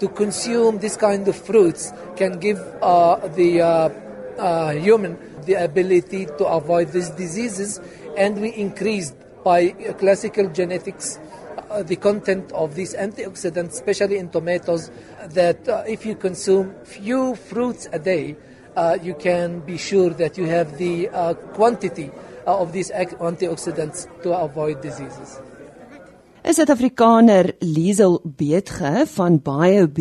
to 0.00 0.08
consume 0.08 0.78
this 0.78 0.96
kind 0.96 1.28
of 1.28 1.36
fruits 1.36 1.92
can 2.16 2.40
give 2.40 2.56
the 2.56 3.92
human 4.80 5.18
the 5.48 5.54
ability 5.54 6.26
to 6.26 6.44
avoid 6.44 6.92
these 6.92 7.08
diseases, 7.10 7.80
and 8.18 8.40
we 8.40 8.50
increased 8.54 9.14
by 9.44 9.70
classical 10.02 10.48
genetics 10.50 11.18
uh, 11.70 11.82
the 11.82 11.96
content 11.96 12.50
of 12.52 12.74
these 12.74 12.94
antioxidants, 12.94 13.72
especially 13.72 14.18
in 14.18 14.28
tomatoes, 14.30 14.90
that 15.30 15.68
uh, 15.68 15.84
if 15.86 16.04
you 16.04 16.14
consume 16.16 16.74
few 16.84 17.34
fruits 17.36 17.88
a 17.92 17.98
day, 17.98 18.36
uh, 18.76 18.96
you 19.02 19.14
can 19.14 19.60
be 19.60 19.76
sure 19.76 20.10
that 20.10 20.36
you 20.38 20.46
have 20.46 20.78
the 20.78 21.08
uh, 21.08 21.34
quantity 21.54 22.10
uh, 22.46 22.62
of 22.62 22.72
these 22.72 22.90
antioxidants 22.90 24.06
to 24.22 24.32
avoid 24.32 24.80
diseases. 24.80 25.40
'n 26.48 26.54
Suid-Afrikaner, 26.54 27.44
Liesel 27.60 28.20
Beetge 28.24 29.04
van 29.06 29.40
BioB, 29.42 29.98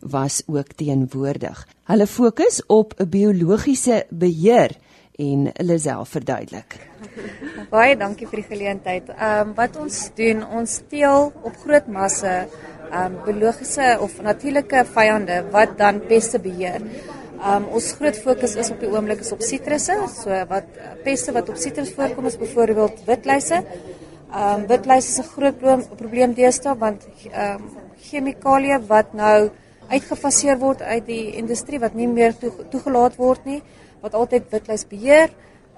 was 0.00 0.42
ook 0.46 0.74
teenwoordig. 0.76 1.66
Hulle 1.88 2.06
fokus 2.06 2.60
op 2.66 2.92
'n 2.98 3.08
biologiese 3.08 4.04
beheer 4.10 4.76
en 5.18 5.48
hulle 5.50 5.76
self 5.82 6.12
verduidelik. 6.14 6.76
Baie 7.74 7.96
dankie 7.98 8.28
vir 8.30 8.38
die 8.38 8.48
geleentheid. 8.52 9.08
Ehm 9.16 9.48
um, 9.50 9.54
wat 9.58 9.76
ons 9.82 9.96
doen, 10.18 10.44
ons 10.60 10.76
teel 10.90 11.32
op 11.32 11.56
groot 11.64 11.88
masse 11.90 12.30
ehm 12.30 13.00
um, 13.02 13.16
biologiese 13.26 13.96
of 14.04 14.14
natuurlike 14.22 14.84
vyande 14.94 15.40
wat 15.54 15.74
dan 15.80 15.98
peste 16.06 16.38
beheer. 16.44 16.84
Ehm 16.84 17.50
um, 17.56 17.66
ons 17.80 17.90
groot 17.98 18.20
fokus 18.28 18.54
is 18.62 18.70
op 18.70 18.78
die 18.84 18.90
oomblik 18.92 19.24
is 19.26 19.34
op 19.34 19.42
sitrusse. 19.42 19.96
So 20.14 20.38
wat 20.52 20.70
peste 21.02 21.34
wat 21.34 21.50
op 21.50 21.58
sitrus 21.58 21.90
voorkom 21.98 22.30
is 22.30 22.38
byvoorbeeld 22.38 23.02
witluise. 23.10 23.62
Ehm 23.64 24.54
um, 24.54 24.66
witluise 24.70 25.10
is 25.10 25.18
'n 25.18 25.30
groot 25.34 25.58
probleem, 25.96 26.34
deesdae 26.34 26.78
want 26.78 27.08
ehm 27.32 27.56
um, 27.56 27.70
chemikalieë 28.06 28.78
wat 28.86 29.12
nou 29.18 29.50
uitgefaseer 29.88 30.58
word 30.58 30.82
uit 30.82 31.06
die 31.06 31.34
industrie 31.40 31.80
wat 31.80 31.94
nie 31.94 32.08
meer 32.08 32.36
toe, 32.36 32.52
toegelaat 32.70 33.16
word 33.16 33.44
nie, 33.48 33.62
wat 34.02 34.14
altyd 34.14 34.50
witluis 34.52 34.84
beheer 34.88 35.30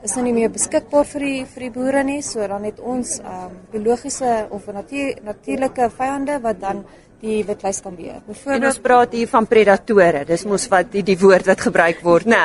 is 0.05 0.15
nou 0.17 0.25
nie 0.25 0.33
meer 0.37 0.49
beskikbaar 0.53 1.05
vir 1.05 1.27
die 1.27 1.45
vir 1.45 1.67
die 1.67 1.75
boere 1.75 2.03
nie. 2.07 2.23
So 2.25 2.47
dan 2.49 2.65
het 2.69 2.81
ons 2.81 3.19
ehm 3.21 3.47
um, 3.51 3.61
biologiese 3.73 4.47
of 4.51 4.67
natuur, 4.73 5.21
natuurlike 5.25 5.91
vyande 5.99 6.41
wat 6.41 6.61
dan 6.61 6.85
die 7.21 7.43
witluis 7.45 7.83
kan 7.85 7.93
beheer. 7.97 8.23
En 8.23 8.25
ons 8.25 8.39
Byvoorbeeld 8.39 8.79
praat 8.83 9.13
hier 9.13 9.29
van 9.29 9.47
predatore. 9.47 10.23
Dis 10.25 10.47
mos 10.49 10.65
wat 10.73 10.89
die, 10.95 11.03
die 11.05 11.19
woord 11.21 11.51
wat 11.51 11.61
gebruik 11.61 12.01
word, 12.01 12.25
né? 12.33 12.39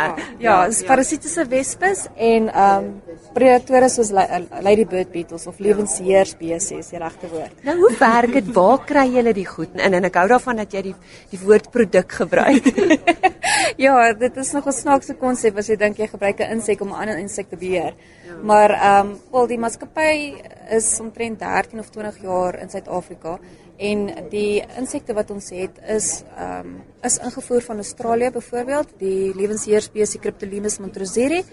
ja, 0.44 0.66
is 0.68 0.82
parasitiese 0.84 1.46
wespes 1.52 2.06
en 2.16 2.50
ehm 2.52 2.90
um, 2.90 3.18
predatore 3.36 3.90
soos 3.92 4.12
la- 4.16 4.42
ladybird 4.64 5.12
beetles 5.12 5.48
of 5.48 5.60
lewensheer 5.60 6.28
spesies, 6.28 6.92
die 6.92 7.00
regte 7.00 7.32
woord. 7.32 7.64
Nou 7.68 7.78
hoe 7.86 7.94
werk 8.00 8.36
dit? 8.36 8.52
Waar 8.56 8.84
kry 8.88 9.08
julle 9.16 9.34
die 9.36 9.48
goed? 9.48 9.76
En 9.80 9.96
en 9.96 10.12
ek 10.12 10.20
hou 10.20 10.28
daarvan 10.36 10.60
dat 10.64 10.76
jy 10.76 10.82
die 10.92 10.96
die 11.32 11.40
woord 11.44 11.72
produk 11.72 12.20
gebruik. 12.20 12.68
ja, 13.78 14.14
dit 14.14 14.38
is 14.38 14.52
nog 14.52 14.66
'n 14.68 14.72
snaakse 14.72 15.16
konsep 15.16 15.58
as 15.58 15.68
jy 15.68 15.76
dink 15.76 15.98
jy 15.98 16.08
gebruik 16.08 16.40
'n 16.40 16.52
insek 16.52 16.82
om 16.82 16.90
'n 16.90 17.00
ander 17.02 17.18
insek 17.18 17.50
te 17.50 17.58
beheer. 17.58 17.94
Ja. 18.28 18.36
Maar 18.44 18.70
ehm 18.70 19.08
um, 19.08 19.20
wel 19.32 19.48
die 19.48 19.58
maatskappy 19.58 20.34
is 20.70 21.00
omtrent 21.00 21.40
13 21.40 21.80
of 21.80 21.90
20 21.90 22.22
jaar 22.22 22.60
in 22.60 22.70
Suid-Afrika 22.70 23.40
en 23.78 24.30
die 24.30 24.64
insekte 24.78 25.14
wat 25.14 25.32
ons 25.32 25.50
het 25.50 25.80
is 25.88 26.24
ehm 26.38 26.60
um, 26.60 26.84
is 27.04 27.18
ingevoer 27.18 27.62
van 27.62 27.76
Australië 27.76 28.32
byvoorbeeld, 28.32 28.88
die 28.98 29.36
lewensheer 29.36 29.82
spesies 29.82 30.22
Cryptolemus 30.22 30.80
montroseri 30.80 31.44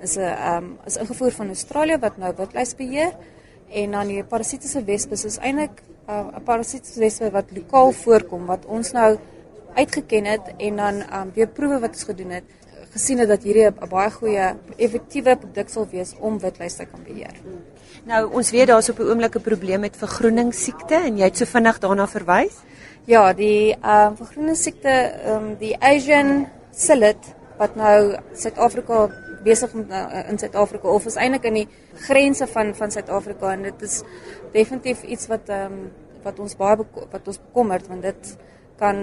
is 0.00 0.16
'n 0.16 0.20
ehm 0.20 0.56
um, 0.56 0.78
is 0.86 0.96
ingevoer 0.96 1.30
van 1.30 1.46
Australië 1.46 1.98
wat 1.98 2.16
nou 2.16 2.34
witluis 2.36 2.74
beheer 2.74 3.12
en 3.68 3.90
dan 3.90 4.06
die 4.06 4.24
parasitiese 4.24 4.84
wespes 4.84 5.24
is 5.24 5.38
eintlik 5.38 5.82
uh, 6.08 6.26
'n 6.36 6.42
parasitiese 6.44 7.00
wespe 7.00 7.30
wat 7.30 7.50
lokaal 7.54 7.92
voorkom 7.92 8.46
wat 8.46 8.66
ons 8.66 8.92
nou 8.92 9.18
uitgeken 9.74 10.24
het 10.24 10.52
en 10.56 10.76
dan 10.76 10.94
um, 10.94 11.30
weer 11.34 11.48
proewe 11.48 11.78
wat 11.80 11.90
ons 11.90 12.04
gedoen 12.04 12.30
het 12.30 12.44
gesien 12.90 13.18
het 13.22 13.28
dat 13.28 13.42
hierdie 13.42 13.66
'n 13.70 13.88
baie 13.88 14.10
goeie 14.10 14.54
effektiewe 14.76 15.36
produk 15.36 15.68
sal 15.68 15.86
wees 15.90 16.14
om 16.18 16.38
witluis 16.38 16.74
te 16.74 16.84
kan 16.84 17.02
beheer. 17.04 17.34
nou 18.04 18.32
ons 18.32 18.50
weet 18.50 18.66
daar's 18.66 18.88
op 18.88 18.98
'n 18.98 19.02
oomblik 19.02 19.36
'n 19.36 19.40
probleem 19.40 19.80
met 19.80 19.96
vergroeningssiekte 19.96 20.94
en 20.94 21.16
jy 21.16 21.24
het 21.24 21.36
so 21.36 21.44
vinnig 21.44 21.78
daarna 21.78 22.06
verwys. 22.06 22.56
Ja, 23.04 23.32
die 23.32 23.76
ehm 23.82 24.06
um, 24.06 24.16
vergroeningssiekte 24.16 24.88
ehm 24.88 25.36
um, 25.36 25.56
die 25.58 25.76
Asian 25.80 26.48
psyllid 26.72 27.34
wat 27.58 27.76
nou 27.76 28.16
Suid-Afrika 28.34 29.08
besig 29.44 29.72
om 29.74 29.86
uh, 29.90 30.28
in 30.28 30.38
Suid-Afrika 30.38 30.88
of 30.88 31.06
is 31.06 31.16
eintlik 31.16 31.44
in 31.44 31.54
die 31.54 31.68
grense 31.94 32.46
van 32.46 32.74
van 32.74 32.90
Suid-Afrika 32.90 33.52
en 33.52 33.62
dit 33.62 33.82
is 33.82 34.02
definitief 34.52 35.02
iets 35.02 35.26
wat 35.26 35.48
ehm 35.48 35.72
um, 35.72 35.90
wat 36.22 36.38
ons 36.38 36.56
baie 36.56 36.76
wat 37.10 37.26
ons 37.26 37.40
bekommerd 37.40 37.86
want 37.88 38.02
dit 38.02 38.36
kan 38.76 38.96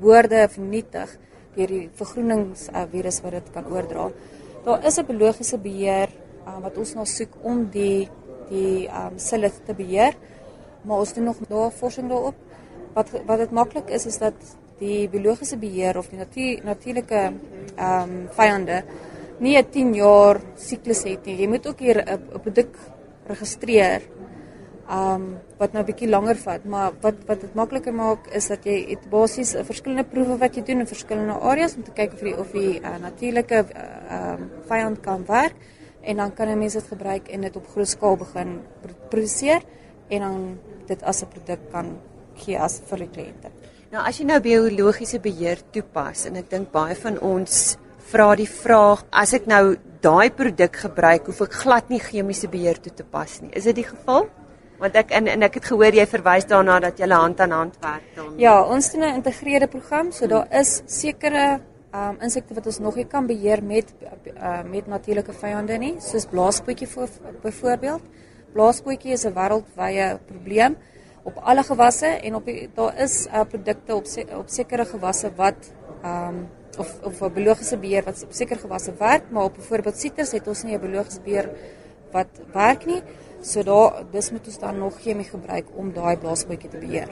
woorde 0.00 0.48
vernietig 0.48 1.18
deur 1.54 1.70
die 1.70 1.88
vergroenings 1.94 2.68
uh, 2.72 2.84
virus 2.90 3.20
wat 3.22 3.36
dit 3.38 3.50
kan 3.54 3.66
oordra. 3.70 4.10
Daar 4.64 4.84
is 4.84 4.98
'n 4.98 5.06
biologiese 5.06 5.58
beheer 5.58 6.08
uh, 6.46 6.58
wat 6.62 6.78
ons 6.78 6.94
nou 6.94 7.06
soek 7.06 7.32
om 7.42 7.68
die 7.70 8.08
die 8.50 8.88
um, 8.88 9.18
selle 9.18 9.50
te 9.66 9.74
beheer, 9.74 10.14
maar 10.82 10.98
ons 10.98 11.12
doen 11.14 11.24
nog 11.24 11.40
navorsing 11.48 12.08
daarop. 12.08 12.34
Wat 12.94 13.08
wat 13.26 13.38
dit 13.38 13.50
maklik 13.50 13.88
is 13.90 14.06
is 14.06 14.18
dat 14.18 14.34
die 14.78 15.08
biologiese 15.08 15.56
beheer 15.56 15.98
of 15.98 16.08
die 16.08 16.18
natuur 16.18 16.64
natuurlike 16.64 17.32
um, 17.78 18.28
vyande 18.30 18.82
nie 19.38 19.56
'n 19.56 19.70
10 19.70 19.94
jaar 19.94 20.40
siklus 20.56 21.04
het 21.04 21.26
nie. 21.26 21.36
Jy 21.36 21.48
moet 21.48 21.66
ook 21.66 21.78
hier 21.78 21.98
'n 21.98 22.40
produk 22.42 22.76
registreer 23.26 24.02
um, 24.90 25.38
wat 25.58 25.72
nou 25.72 25.82
'n 25.82 25.86
bietjie 25.86 26.08
langer 26.08 26.36
vat, 26.36 26.64
maar 26.64 26.92
wat 27.00 27.14
wat 27.26 27.40
dit 27.40 27.54
makliker 27.54 27.94
maak 27.94 28.26
is 28.32 28.48
dat 28.48 28.64
jy 28.64 28.86
het 28.90 29.10
basies 29.10 29.54
'n 29.54 29.64
verskillende 29.64 30.04
proewe 30.04 30.38
wat 30.38 30.56
jy 30.56 30.62
doen 30.62 30.80
in 30.80 30.86
verskillende 30.86 31.40
areas 31.40 31.76
om 31.76 31.82
te 31.82 31.90
kyk 31.90 32.12
of 32.12 32.20
die 32.20 32.38
of 32.38 32.52
die 32.52 32.80
uh, 32.80 32.96
natuurlike 33.00 33.54
ehm 33.54 34.42
uh, 34.42 34.46
vyand 34.68 35.00
kan 35.00 35.24
werk 35.26 35.54
en 36.02 36.16
dan 36.16 36.34
kan 36.34 36.48
'n 36.48 36.58
mens 36.58 36.72
dit 36.72 36.84
gebruik 36.88 37.28
en 37.28 37.40
dit 37.40 37.56
op 37.56 37.66
groot 37.66 37.88
skaal 37.88 38.16
begin 38.16 38.60
produseer 39.08 39.62
en 40.08 40.20
dan 40.20 40.58
dit 40.86 41.02
as 41.02 41.22
'n 41.22 41.28
produk 41.28 41.60
kan 41.70 41.98
gee 42.34 42.58
as 42.58 42.80
vir 42.86 42.98
die 42.98 43.08
kliënte. 43.08 43.50
Nou 43.90 44.02
as 44.06 44.18
jy 44.18 44.24
nou 44.24 44.40
biologiese 44.40 45.20
beheer 45.20 45.58
toepas 45.70 46.26
en 46.26 46.36
ek 46.36 46.50
dink 46.50 46.72
baie 46.72 46.94
van 46.94 47.18
ons 47.20 47.78
vra 48.10 48.34
die 48.36 48.48
vraag 48.48 49.04
as 49.10 49.32
ek 49.32 49.46
nou 49.46 49.76
daai 50.00 50.30
produk 50.30 50.76
gebruik, 50.76 51.26
hoef 51.26 51.40
ek 51.40 51.52
glad 51.52 51.88
nie 51.90 52.00
chemiese 52.00 52.48
beheer 52.48 52.80
toe 52.80 52.92
te 52.92 53.04
pas 53.04 53.40
nie. 53.40 53.50
Is 53.52 53.64
dit 53.64 53.76
die 53.76 53.88
geval? 53.88 54.28
Want 54.84 54.96
ek 55.00 55.14
en, 55.16 55.28
en 55.32 55.46
ek 55.46 55.54
het 55.60 55.68
gehoor 55.70 55.96
jy 55.96 56.04
verwys 56.04 56.44
daarna 56.44 56.74
dat 56.84 56.98
jy 57.00 57.08
hand 57.08 57.38
aan 57.40 57.54
hand 57.56 57.76
werk 57.80 58.08
dan. 58.16 58.34
Ja, 58.36 58.56
ons 58.62 58.90
doen 58.92 59.02
'n 59.02 59.12
geïntegreerde 59.16 59.68
program, 59.68 60.12
so 60.12 60.26
daar 60.26 60.46
is 60.60 60.82
sekere 60.86 61.60
um 61.94 62.18
insekte 62.20 62.54
wat 62.54 62.66
ons 62.66 62.78
nog 62.78 62.96
nie 62.96 63.06
kan 63.06 63.26
beheer 63.26 63.62
met 63.62 63.94
uh, 64.36 64.62
met 64.66 64.86
natuurlike 64.86 65.32
vyande 65.32 65.78
nie, 65.78 65.94
soos 66.00 66.26
blaaspootjie 66.26 66.88
voor 66.88 67.08
byvoorbeeld. 67.42 68.02
Blaaspootjie 68.52 69.12
is 69.12 69.24
'n 69.24 69.32
wêreldwye 69.32 70.18
probleem 70.26 70.76
op 71.22 71.36
alle 71.36 71.62
gewasse 71.62 72.06
en 72.06 72.34
op 72.34 72.44
die, 72.44 72.68
daar 72.74 73.00
is 73.00 73.26
uh, 73.26 73.40
produkte 73.48 73.94
op 73.94 74.06
se, 74.06 74.26
op 74.36 74.48
sekere 74.48 74.84
gewasse 74.84 75.30
wat 75.36 75.72
um, 76.04 76.48
of 76.78 76.98
of 77.02 77.22
'n 77.22 77.32
biologiese 77.32 77.78
beheer 77.78 78.04
wat 78.04 78.22
op 78.22 78.32
sekere 78.32 78.60
gewasse 78.60 78.92
werk, 78.98 79.30
maar 79.30 79.44
op 79.44 79.54
byvoorbeeld 79.54 79.96
sitrus 79.98 80.32
het 80.32 80.46
ons 80.46 80.62
nie 80.62 80.76
'n 80.76 80.80
biologiese 80.80 81.20
beheer 81.20 81.48
wat 82.12 82.28
werk 82.52 82.86
nie. 82.86 83.02
So 83.44 83.60
daar 83.60 84.04
dis 84.12 84.30
moet 84.32 84.46
ons 84.48 84.58
dan 84.58 84.78
nog 84.80 85.00
chemie 85.04 85.26
gebruik 85.28 85.66
om 85.76 85.90
daai 85.92 86.16
blaasbootjie 86.16 86.70
te 86.72 86.78
beheer. 86.80 87.10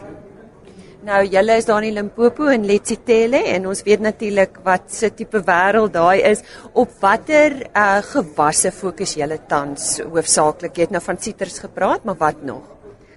Nou 1.05 1.19
julle 1.27 1.57
is 1.59 1.67
daar 1.69 1.85
in 1.85 1.97
Limpopo 1.97 2.47
en 2.49 2.65
Letsitele 2.65 3.43
en 3.51 3.67
ons 3.69 3.83
weet 3.85 4.01
natuurlik 4.01 4.61
wat 4.65 4.87
se 4.95 5.11
tipe 5.19 5.43
wêreld 5.45 5.93
daai 5.93 6.23
is. 6.31 6.45
Op 6.73 6.95
watter 7.03 7.59
uh, 7.67 7.99
gewasse 8.07 8.73
fokus 8.73 9.17
julle 9.19 9.41
tans 9.51 9.99
hoofsaaklik? 10.07 10.79
Jy 10.79 10.87
het 10.87 10.97
nou 10.97 11.03
van 11.05 11.21
sitrus 11.21 11.59
gepraat, 11.67 12.07
maar 12.09 12.17
wat 12.23 12.41
nog? 12.47 12.65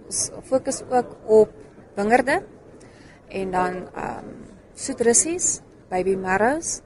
Ons 0.04 0.26
fokus 0.50 0.82
ook 0.90 1.16
op 1.40 1.56
wingerde 1.96 2.42
en 3.30 3.56
dan 3.56 3.82
ehm 3.96 4.28
um, 4.28 4.36
soetrussies, 4.76 5.62
baby 5.88 6.18
marrows. 6.20 6.82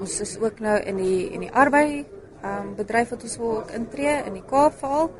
Ons 0.00 0.20
is 0.24 0.38
ook 0.40 0.62
nou 0.64 0.78
in 0.88 0.96
die 1.04 1.32
in 1.36 1.44
die 1.44 1.52
arbei 1.52 1.88
ehm 2.00 2.60
um, 2.62 2.74
bedryf 2.80 3.12
wat 3.12 3.28
ons 3.28 3.40
wil 3.42 3.56
ook 3.60 3.76
intree 3.76 4.22
in 4.24 4.38
die 4.40 4.46
Kaap 4.46 4.78
veral 4.80 5.10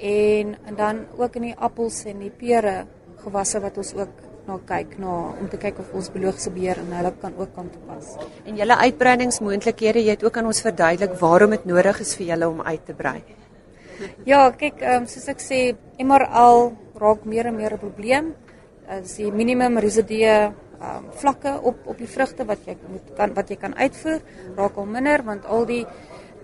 en 0.00 0.56
en 0.66 0.74
dan 0.76 1.04
ook 1.16 1.36
in 1.36 1.50
die 1.50 1.56
appels 1.56 2.04
en 2.04 2.18
die 2.18 2.30
pere 2.30 2.86
gewasse 3.24 3.60
wat 3.60 3.78
ons 3.78 3.94
ook 3.94 4.24
na 4.46 4.58
kyk 4.66 4.98
na 5.02 5.12
om 5.40 5.48
te 5.50 5.58
kyk 5.58 5.80
of 5.82 5.94
ons 5.98 6.10
biologiese 6.14 6.52
beheer 6.54 6.78
en 6.82 6.92
hulle 6.98 7.12
kan 7.22 7.34
ook 7.36 7.54
kan 7.54 7.70
toepas. 7.70 8.12
En 8.46 8.58
julle 8.60 8.76
uitbreidingsmoontlikhede, 8.76 10.04
jy 10.04 10.14
het 10.14 10.24
ook 10.24 10.36
aan 10.38 10.46
ons 10.52 10.62
verduidelik 10.62 11.16
waarom 11.20 11.56
dit 11.56 11.66
nodig 11.66 12.00
is 12.04 12.14
vir 12.18 12.26
julle 12.32 12.48
om 12.48 12.62
uit 12.62 12.84
te 12.86 12.94
brei. 12.94 13.18
Ja, 14.28 14.50
kyk, 14.52 14.82
um, 14.84 15.06
soos 15.10 15.26
ek 15.32 15.40
sê, 15.42 15.60
MRL 15.98 16.70
raak 17.00 17.24
meer 17.24 17.48
en 17.50 17.56
meer 17.56 17.74
'n 17.74 17.78
probleem. 17.78 18.34
As 18.86 19.16
die 19.16 19.32
minimum 19.32 19.78
residue 19.78 20.52
um, 20.80 21.06
vlakke 21.10 21.58
op 21.62 21.86
op 21.86 21.98
die 21.98 22.08
vrugte 22.08 22.44
wat 22.46 22.66
jy 22.66 22.76
moet 22.88 23.14
kan 23.16 23.34
wat 23.34 23.50
jy 23.50 23.56
kan 23.56 23.74
uitvoer, 23.74 24.20
raak 24.56 24.76
al 24.76 24.86
minder 24.86 25.22
want 25.24 25.46
al 25.46 25.66
die 25.66 25.86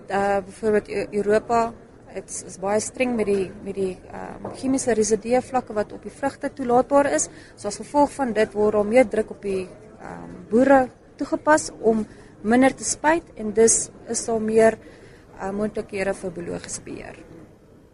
uh 0.09 0.41
byvoorbeeld 0.43 0.87
e-, 0.89 1.07
Europa 1.11 1.73
dit 2.13 2.33
is 2.47 2.57
baie 2.61 2.81
streng 2.81 3.15
met 3.17 3.27
die 3.29 3.47
met 3.65 3.75
die 3.77 3.93
um, 4.13 4.51
chemiese 4.57 4.93
residue 4.97 5.41
vlakke 5.41 5.73
wat 5.73 5.93
op 5.95 6.03
die 6.05 6.13
vrugte 6.13 6.51
toelaatbaar 6.53 7.09
is. 7.15 7.29
So 7.57 7.67
as 7.67 7.79
gevolg 7.81 8.13
van 8.17 8.33
dit 8.33 8.53
word 8.53 8.77
daar 8.77 8.87
meer 8.87 9.07
druk 9.09 9.33
op 9.33 9.41
die 9.41 9.63
um, 9.65 10.35
boere 10.51 10.87
toegepas 11.17 11.71
om 11.81 12.05
minder 12.43 12.75
te 12.75 12.85
spuit 12.85 13.23
en 13.39 13.53
dus 13.55 13.87
is 14.11 14.25
daar 14.27 14.41
meer 14.41 14.77
uh, 14.77 15.51
moontlikhede 15.51 16.13
vir 16.13 16.35
biologiese 16.35 16.83
beheer. 16.85 17.19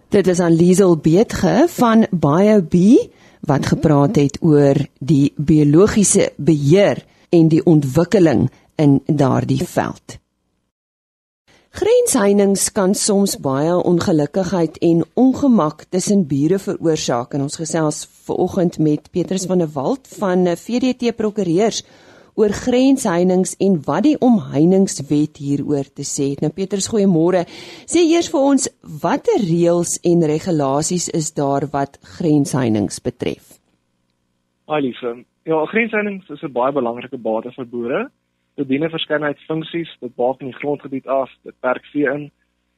Dit 0.10 0.28
is 0.28 0.40
aan 0.42 0.56
Liesel 0.58 0.98
Beetge 0.98 1.68
van 1.70 2.08
BioB 2.10 2.76
wat 3.50 3.68
gepraat 3.72 4.18
het 4.18 4.40
oor 4.42 4.80
die 5.00 5.32
biologiese 5.38 6.32
beheer 6.38 7.06
en 7.30 7.52
die 7.52 7.62
ontwikkeling 7.64 8.50
in 8.76 9.00
daardie 9.06 9.62
veld. 9.64 10.18
Grensheinings 11.80 12.66
kan 12.76 12.92
soms 12.92 13.38
baie 13.40 13.72
ongelukkigheid 13.88 14.82
en 14.84 15.06
ongemak 15.16 15.86
tussen 15.94 16.26
bure 16.28 16.58
veroorsaak 16.60 17.38
en 17.38 17.46
ons 17.46 17.56
gesels 17.62 18.02
ver 18.26 18.42
oggend 18.44 18.80
met 18.84 19.08
Petrus 19.14 19.46
van 19.48 19.64
der 19.64 19.72
Walt 19.78 20.10
van 20.20 20.44
VDT 20.60 21.14
Prokureurs 21.16 21.80
oor 22.36 22.52
grensheinings 22.66 23.56
en 23.64 23.80
wat 23.88 24.04
die 24.10 24.18
omheiningswet 24.20 25.40
hieroor 25.40 25.88
te 25.88 26.04
sê 26.04 26.34
het. 26.34 26.44
Nou 26.44 26.52
Petrus, 26.52 26.90
goeiemôre. 26.92 27.46
Sê 27.88 28.04
eers 28.04 28.28
vir 28.34 28.52
ons 28.52 28.68
watter 29.06 29.40
reëls 29.40 30.02
en 30.04 30.28
regulasies 30.36 31.08
is 31.16 31.32
daar 31.38 31.70
wat 31.72 31.96
grensheinings 32.18 33.00
betref? 33.08 33.56
Alisa, 34.68 35.16
ja, 35.48 35.66
grensheinings 35.72 36.28
is 36.28 36.44
'n 36.44 36.52
baie 36.52 36.76
belangrike 36.76 37.18
bate 37.18 37.56
vir 37.56 37.66
boere. 37.66 38.10
Dit 38.60 38.68
dien 38.68 38.84
'n 38.84 38.92
verskeidenheid 38.92 39.40
funksies, 39.48 39.92
dit 40.00 40.16
baak 40.16 40.42
in 40.44 40.52
die 40.52 40.60
grondgebied 40.62 41.08
af, 41.08 41.32
dit 41.44 41.56
perk 41.60 41.86
vee 41.94 42.10
in 42.12 42.32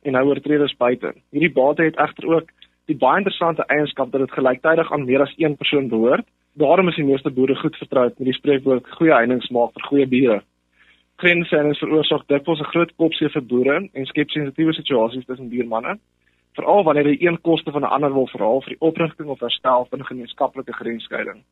en 0.04 0.14
hou 0.14 0.26
oortreders 0.30 0.78
buite. 0.78 1.14
Hierdie 1.32 1.54
bate 1.54 1.84
het 1.84 1.98
egter 1.98 2.28
ook 2.36 2.52
die 2.86 2.98
baie 2.98 3.18
interessante 3.18 3.66
eienskap 3.66 4.12
dat 4.12 4.22
dit 4.22 4.38
gelyktydig 4.38 4.92
aan 4.92 5.06
meer 5.06 5.22
as 5.22 5.34
een 5.38 5.58
persoon 5.58 5.90
behoort 5.90 6.28
Daarom 6.54 6.88
is 6.88 6.96
die 6.96 7.06
meeste 7.06 7.32
boere 7.32 7.56
goed 7.56 7.78
vertroud 7.80 8.18
met 8.20 8.28
die 8.28 8.36
spreekwoord 8.36 8.88
goeie 8.98 9.14
heininge 9.16 9.54
maak 9.56 9.72
vir 9.78 9.86
goeie 9.88 10.08
bure. 10.14 10.42
Grensheininge 11.24 11.80
veroorsaak 11.80 12.26
dikwels 12.28 12.60
'n 12.60 12.72
groot 12.74 12.92
kopseë 13.00 13.32
vir 13.36 13.46
boere 13.52 13.78
en 13.94 14.06
skep 14.06 14.30
sensitiewe 14.30 14.74
situasies 14.74 15.26
tussen 15.26 15.50
buurmanne, 15.50 15.96
veral 16.60 16.84
wanneer 16.84 17.04
die 17.04 17.24
een 17.28 17.42
koste 17.42 17.72
van 17.72 17.84
'n 17.84 17.94
ander 17.96 18.14
wil 18.14 18.28
verhaal 18.28 18.62
vir 18.62 18.74
die 18.76 18.82
oprigting 18.82 19.30
of 19.30 19.40
herstel 19.40 19.88
van 19.90 20.00
'n 20.00 20.12
gemeenskaplike 20.12 20.74
grensskeiding. 20.74 21.44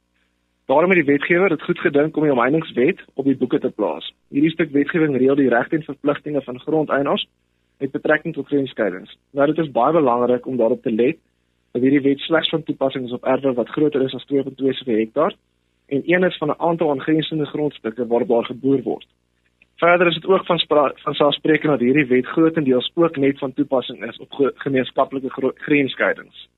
Daarom 0.69 0.89
het 0.89 0.99
die 1.05 1.13
wetgewer 1.13 1.49
dit 1.49 1.63
goed 1.63 1.79
gedink 1.79 2.17
om 2.17 2.23
die 2.23 2.31
omheiningswet 2.31 2.99
op 3.13 3.25
die 3.25 3.37
boeke 3.37 3.57
te 3.59 3.71
plaas. 3.73 4.11
Hierdie 4.29 4.51
stuk 4.51 4.69
wetgewing 4.71 5.15
reël 5.17 5.39
die 5.39 5.49
regte 5.49 5.75
en 5.75 5.83
verpligtinge 5.83 6.41
van 6.45 6.59
grondeienaars 6.59 7.23
met 7.79 7.91
betrekking 7.91 8.35
tot 8.35 8.47
grensskeidings. 8.47 9.15
Nou 9.33 9.47
dit 9.49 9.57
is 9.63 9.71
baie 9.71 9.95
belangrik 9.95 10.45
om 10.45 10.59
daarop 10.59 10.83
te 10.83 10.91
let 10.91 11.17
dat 11.71 11.81
hierdie 11.81 12.03
wet 12.05 12.21
slegs 12.21 12.53
van 12.53 12.63
toepassing 12.63 13.07
is 13.09 13.15
op 13.17 13.25
erwe 13.25 13.53
wat 13.57 13.71
groter 13.77 14.05
is 14.05 14.13
as 14.13 14.27
2.2 14.33 14.75
hektaar 14.85 15.33
en 15.87 16.03
een 16.05 16.23
is 16.29 16.37
van 16.37 16.53
'n 16.53 16.61
aantal 16.69 16.91
aangrensende 16.91 17.45
grondstukke 17.45 18.07
waar 18.07 18.27
daar 18.27 18.45
geboer 18.45 18.81
word. 18.83 19.07
Verder 19.75 20.07
is 20.07 20.21
dit 20.21 20.25
ook 20.25 20.45
van 20.45 20.61
van 20.95 21.13
selfspreekend 21.13 21.71
dat 21.71 21.79
hierdie 21.79 22.05
wet 22.05 22.25
grootendeels 22.25 22.91
ook 22.93 23.17
net 23.17 23.37
van 23.39 23.53
toepassing 23.53 24.05
is 24.09 24.19
op 24.19 24.51
gemeenskaplike 24.55 25.53
grensskeidings. 25.55 26.49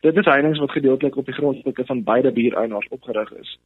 Dit 0.00 0.16
is 0.16 0.24
heininge 0.24 0.60
wat 0.60 0.70
gedeeltelik 0.70 1.16
op 1.16 1.26
die 1.26 1.34
grondstukke 1.34 1.84
van 1.84 2.02
beide 2.02 2.32
buureienaars 2.32 2.88
opgerig 2.88 3.32
is. 3.32 3.58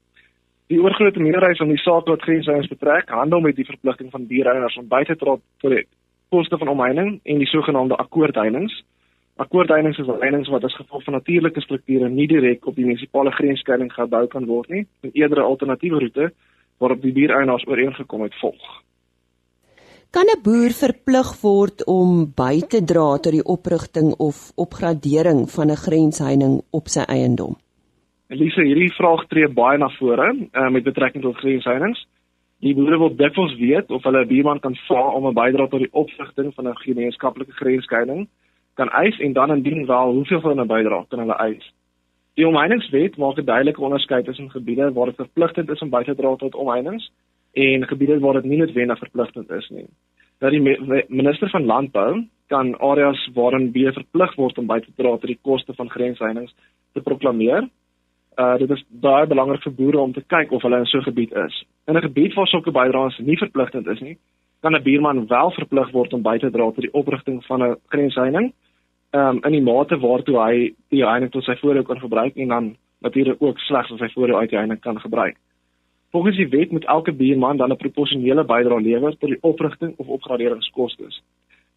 Die 0.67 0.81
oorgrootste 0.81 1.21
meerderheid 1.21 1.57
van 1.57 1.69
die 1.69 1.79
saak 1.79 2.07
wat 2.07 2.23
grensheininge 2.23 2.69
betrek, 2.69 3.09
handel 3.09 3.41
met 3.41 3.57
die 3.57 3.65
verpligting 3.65 4.11
van 4.11 4.27
buureienaars 4.27 4.77
om 4.77 4.89
by 4.89 5.05
te 5.05 5.17
dra 5.17 5.37
tot 5.59 5.71
die 5.71 5.87
koste 6.29 6.59
van 6.59 6.69
omheining 6.69 7.21
en 7.23 7.39
die 7.39 7.47
sogenaamde 7.47 7.97
akkoordheininge 7.97 8.83
Akkoordheininge 9.43 9.99
is 9.99 10.11
heininge 10.21 10.51
wat 10.51 10.65
as 10.65 10.77
gevolg 10.79 11.03
van 11.05 11.17
natuurlike 11.19 11.61
strukture 11.61 12.09
nie 12.09 12.27
direk 12.31 12.67
op 12.71 12.77
die 12.79 12.85
munisipale 12.87 13.33
grensskeiding 13.35 13.91
gebou 13.91 14.27
kan 14.31 14.45
word 14.47 14.69
nie, 14.71 14.85
en 15.03 15.11
eerder 15.13 15.39
'n 15.39 15.51
alternatiewe 15.51 15.99
roete 15.99 16.33
waarop 16.79 17.03
die 17.03 17.13
buureienaars 17.13 17.67
ooreengekom 17.67 18.23
het 18.23 18.35
volg. 18.35 18.83
Kan 20.15 20.29
'n 20.31 20.43
boer 20.47 20.71
verplig 20.71 21.31
word 21.43 21.83
om 21.91 22.11
by 22.41 22.61
te 22.73 22.81
dra 22.91 23.07
tot 23.19 23.35
die 23.35 23.47
oprigting 23.55 24.13
of 24.27 24.53
opgradering 24.65 25.41
van 25.55 25.71
'n 25.71 25.83
grensheining 25.87 26.55
op 26.79 26.87
sy 26.95 27.03
eiendom? 27.15 27.57
Elise, 28.31 28.63
hierdie 28.63 28.95
vraag 28.99 29.27
tree 29.27 29.49
baie 29.49 29.79
na 29.79 29.89
vore 29.99 30.29
uh, 30.31 30.69
met 30.71 30.85
betrekking 30.85 31.23
tot 31.25 31.41
grensheinings. 31.43 32.07
Die 32.63 32.75
boere 32.75 32.99
wil 32.99 33.17
dikwels 33.17 33.57
weet 33.59 33.91
of 33.91 34.07
hulle 34.07 34.23
'n 34.23 34.29
buurman 34.29 34.61
kan 34.61 34.77
vra 34.87 35.03
om 35.17 35.27
'n 35.27 35.35
bydrae 35.35 35.69
tot 35.69 35.83
die 35.83 35.93
oprigting 36.03 36.55
van 36.55 36.69
'n 36.69 36.83
gemeenskaplike 36.87 37.53
grensskeiding 37.53 38.29
kan 38.75 38.89
eis 38.89 39.19
en 39.19 39.33
dan 39.33 39.51
indien 39.51 39.87
wel 39.87 40.13
hoeveel 40.13 40.41
van 40.41 40.61
'n 40.61 40.73
bydrae 40.75 41.07
kan 41.09 41.19
hulle 41.19 41.39
eis. 41.49 41.75
Die 42.35 42.47
omheiningswet 42.47 43.17
maak 43.17 43.39
'n 43.39 43.45
duidelike 43.45 43.83
onderskeid 43.83 44.25
tussen 44.25 44.51
gebiede 44.51 44.93
waar 44.93 45.07
dit 45.07 45.17
verpligtend 45.17 45.71
is 45.71 45.83
om 45.83 45.91
by 45.91 46.05
te 46.05 46.15
dra 46.15 46.37
tot 46.37 46.55
omheinings 46.55 47.11
en 47.55 47.87
gebiede 47.87 48.19
waar 48.19 48.41
dit 48.41 48.45
nie 48.51 48.59
noodwendig 48.59 48.99
verpligtend 48.99 49.51
is 49.51 49.69
nie. 49.71 49.87
Dat 50.39 50.51
die 50.51 50.63
minister 51.09 51.51
van 51.51 51.65
landbou 51.65 52.25
kan 52.53 52.75
areas 52.79 53.21
waarin 53.35 53.73
beë 53.73 53.95
verplig 53.95 54.35
word 54.37 54.59
om 54.59 54.67
by 54.67 54.81
te 54.81 54.93
dra 54.97 55.15
tot 55.17 55.31
die 55.31 55.39
koste 55.43 55.75
van 55.79 55.91
grensheininge 55.91 56.51
te 56.93 57.01
proklameer. 57.01 57.69
Uh 58.39 58.57
dit 58.59 58.71
is 58.71 58.85
baie 58.89 59.27
belangrik 59.31 59.63
vir 59.63 59.77
boere 59.79 60.03
om 60.03 60.13
te 60.13 60.25
kyk 60.35 60.53
of 60.53 60.63
hulle 60.63 60.83
in 60.83 60.91
so 60.91 60.99
'n 60.99 61.09
gebied 61.11 61.33
is. 61.33 61.65
In 61.87 61.97
'n 61.97 62.07
gebied 62.09 62.35
waar 62.35 62.47
sulke 62.47 62.71
bydraes 62.71 63.19
nie 63.19 63.39
verpligtend 63.39 63.87
is 63.87 64.01
nie, 64.01 64.19
kan 64.61 64.75
'n 64.75 64.83
buurman 64.83 65.27
wel 65.27 65.51
verplig 65.51 65.91
word 65.93 66.13
om 66.13 66.23
by 66.23 66.39
te 66.39 66.51
dra 66.51 66.71
tot 66.71 66.85
die 66.87 66.93
oprigting 66.93 67.45
van 67.47 67.63
'n 67.63 67.77
grensheining 67.89 68.53
um, 69.15 69.39
in 69.45 69.53
die 69.53 69.63
mate 69.63 69.97
waartoe 69.97 70.39
hy 70.41 70.55
die 70.89 71.05
heining 71.07 71.31
tot 71.31 71.45
sy 71.45 71.57
voordeel 71.61 71.85
kan 71.85 72.01
gebruik 72.01 72.37
en 72.37 72.49
dan 72.49 72.77
natuurlik 72.99 73.43
ook 73.43 73.59
slegs 73.59 73.93
as 73.93 74.01
hy 74.01 74.09
voordeel 74.15 74.39
uit 74.39 74.51
die 74.51 74.59
heining 74.59 74.81
kan 74.81 75.01
gebruik. 75.01 75.37
Volgens 76.15 76.37
die 76.37 76.49
wet 76.49 76.71
moet 76.71 76.85
elke 76.85 77.13
buurman 77.13 77.57
dan 77.57 77.71
'n 77.71 77.77
proporsionele 77.77 78.45
bydrae 78.45 78.81
lewer 78.81 79.17
tot 79.19 79.29
die 79.29 79.43
oprigting 79.43 79.95
of 79.97 80.07
opgraderingskoste. 80.07 81.07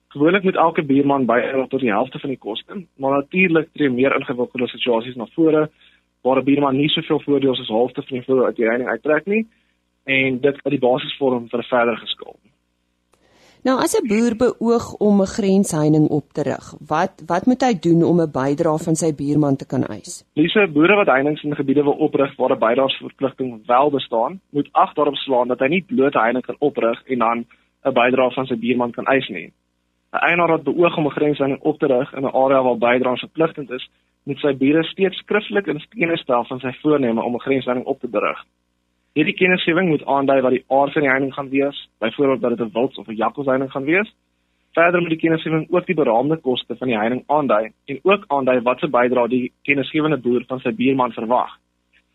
Gewoonlik 0.07 0.43
moet 0.43 0.55
elke 0.55 0.83
buurman 0.83 1.25
bydra 1.25 1.67
tot 1.67 1.79
die 1.79 1.89
helfte 1.89 2.19
van 2.19 2.29
die 2.29 2.37
koste, 2.37 2.85
maar 2.97 3.11
natuurlik 3.11 3.69
tree 3.73 3.89
meer 3.89 4.15
ingewikkelde 4.15 4.67
situasies 4.67 5.15
na 5.15 5.25
vore 5.25 5.69
waar 6.21 6.37
'n 6.37 6.43
buurman 6.43 6.77
nie 6.77 6.89
soveel 6.89 7.19
voordeel 7.19 7.51
as 7.51 7.67
halfte 7.67 8.01
van 8.01 8.17
die 8.17 8.25
voordeel 8.25 8.45
uit 8.45 8.55
die 8.55 8.67
heining 8.67 8.89
uittrek 8.89 9.25
nie 9.25 9.45
en 10.03 10.39
dit 10.39 10.55
is 10.55 10.71
die 10.71 10.85
basis 10.89 11.17
vorm 11.17 11.49
vir 11.49 11.59
'n 11.59 11.71
verdere 11.73 11.97
geskil. 11.97 12.35
Nou 13.63 13.79
as 13.81 13.93
'n 13.97 14.07
boer 14.07 14.35
beoog 14.35 14.93
om 14.93 15.21
'n 15.21 15.33
grensheining 15.37 16.07
op 16.09 16.33
te 16.33 16.41
rig, 16.43 16.65
wat 16.87 17.13
wat 17.25 17.45
moet 17.45 17.61
hy 17.61 17.73
doen 17.79 18.03
om 18.03 18.21
'n 18.21 18.31
bydrae 18.31 18.77
van 18.77 18.95
sy 18.95 19.15
buurman 19.15 19.55
te 19.55 19.65
kan 19.65 19.83
eis? 19.83 20.23
Lise, 20.33 20.67
boere 20.73 20.95
wat 20.95 21.07
heininge 21.07 21.41
in 21.43 21.55
gebiede 21.55 21.83
wil 21.83 21.97
oprig 22.07 22.35
waar 22.35 22.51
'n 22.51 22.59
bydraesverpligting 22.59 23.65
wel 23.65 23.89
bestaan, 23.89 24.39
moet 24.49 24.69
ag 24.71 24.93
daarop 24.93 25.15
slaan 25.15 25.47
dat 25.47 25.59
hy 25.59 25.67
nie 25.67 25.85
bloot 25.87 26.15
'n 26.15 26.19
heining 26.19 26.45
kan 26.45 26.55
oprig 26.59 27.03
en 27.05 27.19
dan 27.19 27.45
'n 27.85 27.93
bydrae 27.93 28.33
van 28.33 28.45
sy 28.45 28.55
buurman 28.55 28.91
kan 28.91 29.05
eis 29.05 29.27
nie. 29.27 29.51
'n 30.13 30.25
Eienaar 30.27 30.47
wat 30.47 30.63
beoog 30.63 30.97
om 30.97 31.05
'n 31.05 31.17
grensheining 31.17 31.61
op 31.61 31.79
te 31.79 31.87
rig 31.87 32.13
in 32.13 32.23
'n 32.23 32.35
area 32.43 32.63
waar 32.63 32.77
bydraes 32.77 33.19
verpligtend 33.19 33.69
is, 33.71 33.89
moet 34.23 34.39
sy 34.39 34.53
bure 34.53 34.83
steeds 34.83 35.17
skriftelik 35.17 35.67
in 35.67 35.81
kennis 35.89 36.21
stel 36.21 36.43
van 36.43 36.59
sy 36.59 36.71
voorneme 36.81 37.21
om 37.23 37.33
'n 37.33 37.45
grensheining 37.47 37.85
op 37.85 37.99
te 37.99 38.07
rig. 38.11 38.45
Hierdie 39.17 39.33
kennisgewing 39.33 39.87
moet 39.89 40.03
aandui 40.05 40.41
wat 40.45 40.53
die 40.53 40.65
aard 40.69 40.93
van 40.93 41.01
die 41.01 41.09
heining 41.09 41.31
gaan 41.33 41.47
wees, 41.49 41.77
byvoorbeeld 42.03 42.41
dat 42.41 42.51
dit 42.57 42.67
'n 42.67 42.73
wilds 42.73 42.97
of 42.97 43.07
'n 43.07 43.15
jakkalsheining 43.15 43.71
gaan 43.71 43.83
wees. 43.83 44.09
Verder 44.73 45.01
moet 45.01 45.09
die 45.09 45.23
kennisgewing 45.23 45.65
ook 45.69 45.85
die 45.85 45.95
beraamde 45.95 46.37
koste 46.37 46.75
van 46.75 46.87
die 46.87 46.97
heining 46.97 47.23
aandui 47.25 47.71
en 47.85 47.99
ook 48.03 48.25
aandui 48.27 48.61
watter 48.61 48.89
bydrae 48.89 49.27
die 49.27 49.51
kennisgewende 49.63 50.17
boer 50.17 50.43
van 50.47 50.59
sy 50.59 50.71
buurman 50.71 51.11
verwag. 51.11 51.49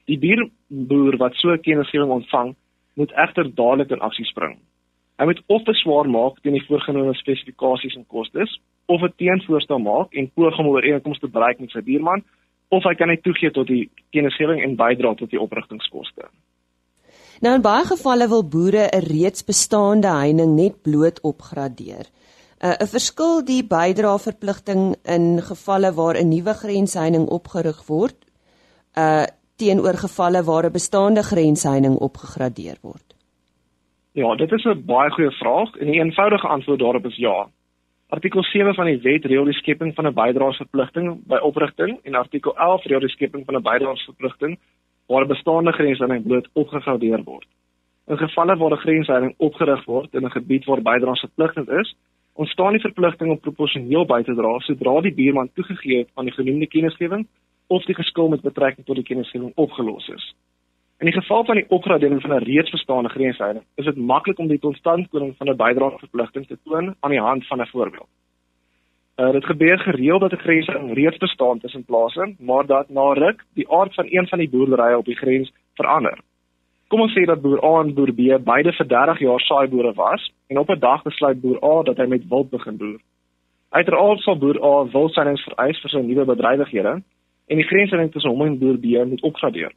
Die 0.06 0.18
buurboer 0.18 1.16
wat 1.16 1.34
so 1.34 1.50
'n 1.50 1.60
kennisgewing 1.60 2.10
ontvang, 2.10 2.54
moet 2.94 3.12
egter 3.12 3.54
dadelik 3.54 3.90
in 3.90 4.00
aksie 4.00 4.24
spring. 4.24 4.58
Hy 5.18 5.24
moet 5.24 5.42
of 5.46 5.62
beswaar 5.62 6.08
maak 6.08 6.40
teen 6.40 6.52
die 6.52 6.66
voorgenome 6.66 7.14
spesifikasies 7.14 7.96
en 7.96 8.06
kostes, 8.06 8.60
of 8.86 9.02
'n 9.02 9.12
teenvoorstel 9.16 9.78
maak 9.78 10.14
en 10.14 10.30
poog 10.34 10.58
om 10.58 10.66
'n 10.66 10.68
ooreenkoms 10.68 11.18
te 11.18 11.28
bereik 11.28 11.58
met 11.58 11.70
sy 11.70 11.80
buurman, 11.80 12.22
of 12.68 12.82
hy 12.84 12.94
kan 12.94 13.08
net 13.08 13.22
toegee 13.22 13.50
tot 13.50 13.66
die 13.66 13.90
kennisgewing 14.10 14.62
en 14.62 14.76
bydra 14.76 15.14
tot 15.14 15.30
die 15.30 15.40
oprigtingskoste. 15.40 16.28
Nou 17.42 17.56
in 17.58 17.62
baie 17.64 17.82
gevalle 17.82 18.28
wil 18.30 18.44
boere 18.46 18.84
'n 18.86 19.02
reeds 19.02 19.42
bestaande 19.44 20.06
heining 20.06 20.54
net 20.54 20.82
bloot 20.82 21.18
opgradeer. 21.30 22.06
'n 22.06 22.66
uh, 22.66 22.76
'n 22.78 22.92
verskil 22.96 23.42
die 23.44 23.64
bydra 23.66 24.12
verpligting 24.18 24.94
in 25.14 25.24
gevalle 25.50 25.90
waar 25.92 26.14
'n 26.14 26.28
nuwe 26.28 26.54
grensheining 26.62 27.26
opgerig 27.26 27.80
word, 27.86 28.18
uh 28.96 29.26
teenoor 29.56 29.96
gevalle 30.06 30.42
waar 30.44 30.66
'n 30.66 30.72
bestaande 30.78 31.22
grensheining 31.22 31.96
opgegradeer 32.08 32.78
word. 32.82 33.08
Ja, 34.12 34.34
dit 34.36 34.52
is 34.52 34.64
'n 34.64 34.84
baie 34.86 35.10
goeie 35.10 35.30
vraag 35.30 35.76
en 35.80 35.86
die 35.86 36.00
eenvoudige 36.00 36.46
antwoord 36.46 36.78
daarop 36.78 37.06
is 37.06 37.16
ja. 37.16 37.48
Artikel 38.08 38.42
7 38.42 38.74
van 38.74 38.86
die 38.86 39.00
wet 39.00 39.24
reël 39.24 39.44
die 39.44 39.60
skepping 39.62 39.94
van 39.94 40.06
'n 40.06 40.14
bydraesverpligting 40.14 41.26
by 41.26 41.38
oprigting 41.42 41.98
en 42.02 42.14
artikel 42.14 42.56
11 42.56 42.84
reël 42.84 43.00
die 43.00 43.16
skepping 43.16 43.44
van 43.44 43.56
'n 43.56 43.62
bydraesverpligting 43.62 44.58
waar 45.06 45.26
bestaande 45.26 45.72
grensheining 45.72 46.26
bloot 46.26 46.48
opgegradeer 46.52 47.22
word. 47.24 47.46
In 48.06 48.18
gevalle 48.18 48.56
waar 48.56 48.72
'n 48.72 48.84
grensheining 48.84 49.34
opgerig 49.36 49.84
word 49.84 50.14
in 50.14 50.24
'n 50.24 50.30
gebied 50.30 50.64
waar 50.64 50.82
bydraes 50.82 51.20
verpligtend 51.20 51.68
is, 51.68 51.94
ontstaan 52.32 52.72
die 52.72 52.80
verpligting 52.80 53.30
om 53.30 53.40
proporsioneel 53.40 54.06
by 54.06 54.22
te 54.22 54.34
dra 54.34 54.58
sodra 54.58 55.00
die 55.00 55.14
buurman 55.14 55.50
toegegee 55.54 55.98
het 55.98 56.08
aan 56.14 56.24
die 56.24 56.34
genoemde 56.34 56.66
kennisgewing 56.66 57.26
of 57.66 57.84
die 57.84 57.94
geskil 57.94 58.28
met 58.28 58.40
betrekking 58.40 58.86
tot 58.86 58.96
die 58.96 59.04
kennisgewing 59.04 59.52
opgelos 59.54 60.08
is. 60.08 60.34
In 60.98 61.10
die 61.10 61.20
geval 61.20 61.44
van 61.44 61.54
die 61.54 61.68
opgradering 61.68 62.20
van 62.20 62.34
'n 62.34 62.44
reeds 62.44 62.70
bestaande 62.70 63.08
grensheining, 63.08 63.64
is 63.74 63.84
dit 63.84 63.96
maklik 63.96 64.38
om 64.38 64.48
die 64.48 64.58
totstandkoming 64.58 65.36
van 65.36 65.48
'n 65.48 65.56
bydraesverpligting 65.56 66.46
te 66.46 66.58
toon 66.64 66.94
aan 67.00 67.10
die 67.10 67.20
hand 67.20 67.46
van 67.46 67.60
'n 67.60 67.66
voorbeeld. 67.66 68.08
Uh, 69.22 69.30
dit 69.30 69.44
gebeur 69.44 69.78
gereeld 69.78 70.20
dat 70.20 70.32
'n 70.32 70.36
grens 70.36 70.66
reeds 70.92 71.16
bestaan 71.16 71.58
tussen 71.58 71.84
plase, 71.84 72.34
maar 72.38 72.66
dat 72.66 72.88
na 72.88 73.12
ruk 73.12 73.44
die 73.54 73.70
aard 73.70 73.94
van 73.94 74.06
een 74.08 74.28
van 74.28 74.38
die 74.38 74.50
boerderye 74.50 74.96
op 74.96 75.04
die 75.04 75.16
grens 75.16 75.52
verander. 75.74 76.18
Kom 76.88 77.00
ons 77.00 77.12
sê 77.12 77.24
dat 77.24 77.40
boer 77.40 77.64
A 77.64 77.80
en 77.80 77.94
boer 77.94 78.12
B 78.12 78.44
beide 78.44 78.72
vir 78.72 78.86
30 78.86 79.18
jaar 79.18 79.40
saaiboere 79.40 79.92
was 79.94 80.32
en 80.46 80.58
op 80.58 80.68
'n 80.70 80.78
dag 80.78 81.02
besluit 81.02 81.40
boer 81.40 81.64
A 81.64 81.82
dat 81.82 81.96
hy 81.96 82.06
met 82.06 82.28
wild 82.28 82.50
begin 82.50 82.76
boer. 82.76 83.00
Uiteraard 83.68 84.20
sal 84.20 84.38
boer 84.38 84.64
A 84.64 84.84
wildsynnings 84.84 85.42
vereis 85.42 85.80
vir 85.80 85.90
sy 85.90 86.00
nuwe 86.00 86.24
bedrywighede 86.24 87.02
en 87.46 87.56
die 87.56 87.68
grenslyn 87.70 88.10
tussen 88.10 88.30
hom 88.30 88.42
en 88.42 88.58
boer 88.58 88.78
B 88.78 89.08
moet 89.08 89.22
opgradeer. 89.22 89.72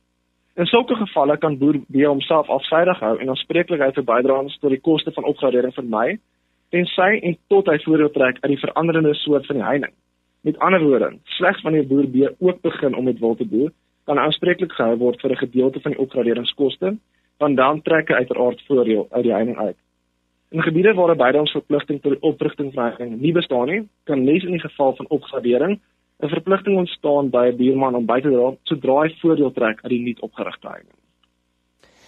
In 0.56 0.66
sulke 0.66 0.96
gevalle 0.96 1.38
kan 1.38 1.58
boer 1.58 1.78
B 1.88 1.96
homself 2.04 2.50
afsydig 2.50 3.00
hou 3.00 3.18
en 3.20 3.30
aanspreeklikheid 3.30 3.94
vir 3.94 4.04
bydraes 4.04 4.58
tot 4.58 4.70
die 4.70 4.82
koste 4.82 5.12
van 5.12 5.24
opgradering 5.24 5.74
vermy 5.74 6.20
tensy 6.76 7.12
en 7.24 7.38
tot 7.54 7.70
hy 7.72 7.78
voordeel 7.86 8.12
trek 8.12 8.42
uit 8.42 8.52
die 8.52 8.62
veranderende 8.62 9.14
soort 9.22 9.48
van 9.50 9.60
die 9.62 9.68
heining. 9.70 9.94
Met 10.46 10.60
ander 10.60 10.84
woorde, 10.84 11.14
slegs 11.38 11.64
wanneer 11.66 11.88
boer 11.88 12.08
B 12.12 12.30
ook 12.40 12.62
begin 12.62 12.96
om 12.96 13.08
met 13.08 13.20
wil 13.20 13.36
te 13.36 13.48
boer, 13.48 13.72
kan 14.06 14.20
aanspreeklik 14.22 14.76
gehou 14.78 14.98
word 15.02 15.22
vir 15.22 15.32
'n 15.32 15.44
gedeelte 15.46 15.80
van 15.82 15.92
die 15.92 16.02
opgraderingskoste, 16.04 16.98
want 17.40 17.58
dan 17.58 17.82
trek 17.82 18.10
hy 18.10 18.16
uiteraard 18.16 18.62
voordeel 18.68 19.08
uit 19.12 19.24
die 19.24 19.34
heining 19.34 19.58
uit. 19.58 19.78
In 20.52 20.62
gebiede 20.62 20.94
waar 20.94 21.12
'n 21.12 21.18
bydraesverpligting 21.18 22.02
tot 22.02 22.12
die 22.12 22.22
oprigting 22.22 22.74
van 22.74 22.92
heining 22.92 23.22
nie 23.22 23.34
bestaan 23.34 23.68
nie, 23.68 23.88
kan 24.04 24.24
nes 24.24 24.44
in 24.44 24.52
die 24.52 24.68
geval 24.68 24.96
van 24.96 25.10
opgradering 25.10 25.80
'n 26.24 26.30
verpligting 26.30 26.78
ontstaan 26.78 27.30
by 27.30 27.50
'n 27.52 27.58
buurman 27.58 27.96
om 27.96 28.06
by 28.06 28.22
te 28.22 28.30
dra 28.30 28.54
sodra 28.64 29.02
hy 29.02 29.10
voordeel 29.22 29.52
trek 29.52 29.80
uit 29.84 29.90
die 29.90 30.02
nuut 30.02 30.20
opgerigte 30.20 30.68
heining. 30.68 30.98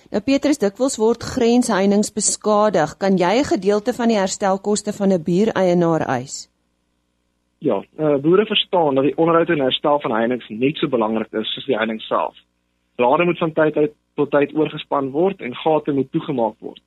Nou 0.07 0.21
Petrus, 0.23 0.59
dikwels 0.61 0.95
word 1.01 1.23
grensheininge 1.35 2.13
beskadig. 2.15 2.95
Kan 2.97 3.17
jy 3.19 3.33
'n 3.39 3.51
gedeelte 3.53 3.93
van 3.93 4.07
die 4.07 4.17
herstelkoste 4.17 4.93
van 4.93 5.11
'n 5.11 5.23
buureienaar 5.23 6.01
eis? 6.07 6.47
Ja, 7.59 7.83
uh, 7.99 8.15
boere 8.15 8.45
verstaan 8.45 8.95
dat 8.95 9.03
die 9.03 9.17
onderhoud 9.17 9.49
en 9.49 9.59
herstel 9.59 9.99
van 9.99 10.11
heininge 10.11 10.45
net 10.49 10.77
so 10.77 10.87
belangrik 10.87 11.33
is 11.33 11.53
soos 11.53 11.65
die 11.65 11.75
heining 11.75 12.01
self. 12.01 12.35
Drade 12.95 13.25
moet 13.25 13.37
van 13.37 13.53
tyd 13.53 13.91
tot 14.15 14.31
tyd 14.31 14.55
oorgespan 14.55 15.11
word 15.11 15.41
en 15.41 15.55
gate 15.55 15.91
moet 15.91 16.11
toegemaak 16.11 16.55
word. 16.59 16.81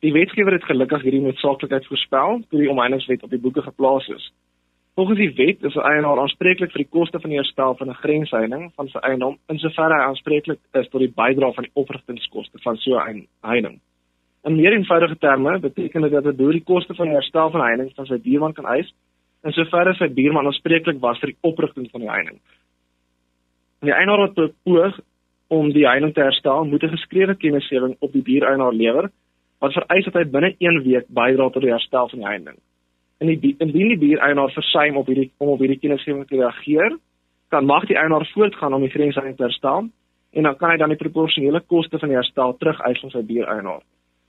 Die 0.00 0.12
wetgewer 0.12 0.52
het 0.52 0.64
gelukkig 0.64 1.02
hierdie 1.02 1.20
noodsaaklikheid 1.20 1.86
voorspel 1.86 2.40
toe 2.48 2.60
die 2.60 2.70
omheiningswet 2.70 3.22
op 3.22 3.30
die 3.30 3.38
boeke 3.38 3.62
geplaas 3.62 4.08
is. 4.08 4.32
Volgens 4.96 5.18
die 5.18 5.34
wet 5.34 5.62
is 5.62 5.74
'n 5.74 5.88
eienaar 5.92 6.18
aanspreeklik 6.18 6.70
vir 6.72 6.82
die 6.82 6.94
koste 6.98 7.20
van 7.20 7.30
die 7.30 7.38
herstel 7.38 7.74
van 7.76 7.88
'n 7.88 8.00
grensheining 8.02 8.72
van 8.76 8.88
sy 8.88 8.98
eiendom 8.98 9.36
in 9.48 9.58
soverre 9.58 9.94
hy 9.94 10.04
aanspreeklik 10.04 10.58
is 10.72 10.88
tot 10.88 11.00
die 11.00 11.12
bydrae 11.20 11.52
van 11.52 11.64
die 11.64 11.74
oprigtingskoste 11.74 12.58
van 12.58 12.76
so 12.76 12.96
'n 12.98 13.26
heining. 13.40 13.80
In 14.44 14.56
meer 14.56 14.72
eenvoudige 14.72 15.18
terme 15.18 15.58
beteken 15.58 16.02
dit 16.02 16.10
dat 16.10 16.24
'n 16.24 16.36
boer 16.36 16.52
die 16.52 16.64
koste 16.64 16.94
van 16.94 17.06
die 17.06 17.14
herstel 17.14 17.50
van 17.50 17.60
heining 17.60 17.90
van 17.94 18.06
sy 18.06 18.18
buurman 18.18 18.52
kan 18.52 18.66
eis 18.66 18.94
in 19.44 19.52
soverre 19.52 19.94
sy 19.94 20.08
buurman 20.08 20.46
aanspreeklik 20.46 21.00
was 21.00 21.18
vir 21.18 21.28
die 21.28 21.38
oprigting 21.40 21.90
van 21.90 22.00
die 22.00 22.10
heining. 22.10 22.40
Die 23.80 23.92
eienaar 23.92 24.18
wat 24.18 24.52
beoog 24.64 25.00
om 25.48 25.72
die 25.72 25.86
heining 25.86 26.14
te 26.14 26.20
herstel, 26.20 26.64
moet 26.64 26.82
'n 26.82 26.96
geskrewe 26.96 27.34
kennisgewing 27.34 27.96
op 27.98 28.12
die 28.12 28.22
buureienaar 28.22 28.72
lewer 28.72 29.10
wat 29.58 29.72
vereis 29.72 30.04
dat 30.04 30.14
hy 30.14 30.24
binne 30.24 30.54
1 30.58 30.82
week 30.82 31.06
bydra 31.08 31.50
tot 31.50 31.62
die 31.62 31.70
herstel 31.70 32.08
van 32.08 32.18
die 32.18 32.28
heining 32.28 32.56
in 33.18 33.32
die 33.32 33.54
indien 33.58 33.88
die 33.88 33.98
buureienaar 33.98 34.52
versuim 34.52 34.96
op 34.96 35.06
hierdie 35.06 35.30
om 35.38 35.54
op 35.54 35.60
hierdie 35.60 35.78
kennisgewing 35.80 36.26
te 36.28 36.36
reageer, 36.36 36.96
kan 37.48 37.64
mag 37.64 37.86
die 37.86 37.96
eienaar 37.96 38.26
voortgaan 38.34 38.74
om 38.74 38.84
die 38.84 38.92
grensheining 38.92 39.36
te 39.36 39.46
herstel 39.46 39.88
en 40.36 40.42
dan 40.42 40.56
kan 40.56 40.70
hy 40.70 40.76
dan 40.76 40.92
die 40.92 41.00
proporsionele 41.00 41.60
koste 41.60 41.98
van 41.98 42.12
die 42.12 42.18
herstel 42.18 42.56
terugeis 42.60 43.00
van 43.00 43.10
sy 43.10 43.22
buureienaar. 43.24 43.82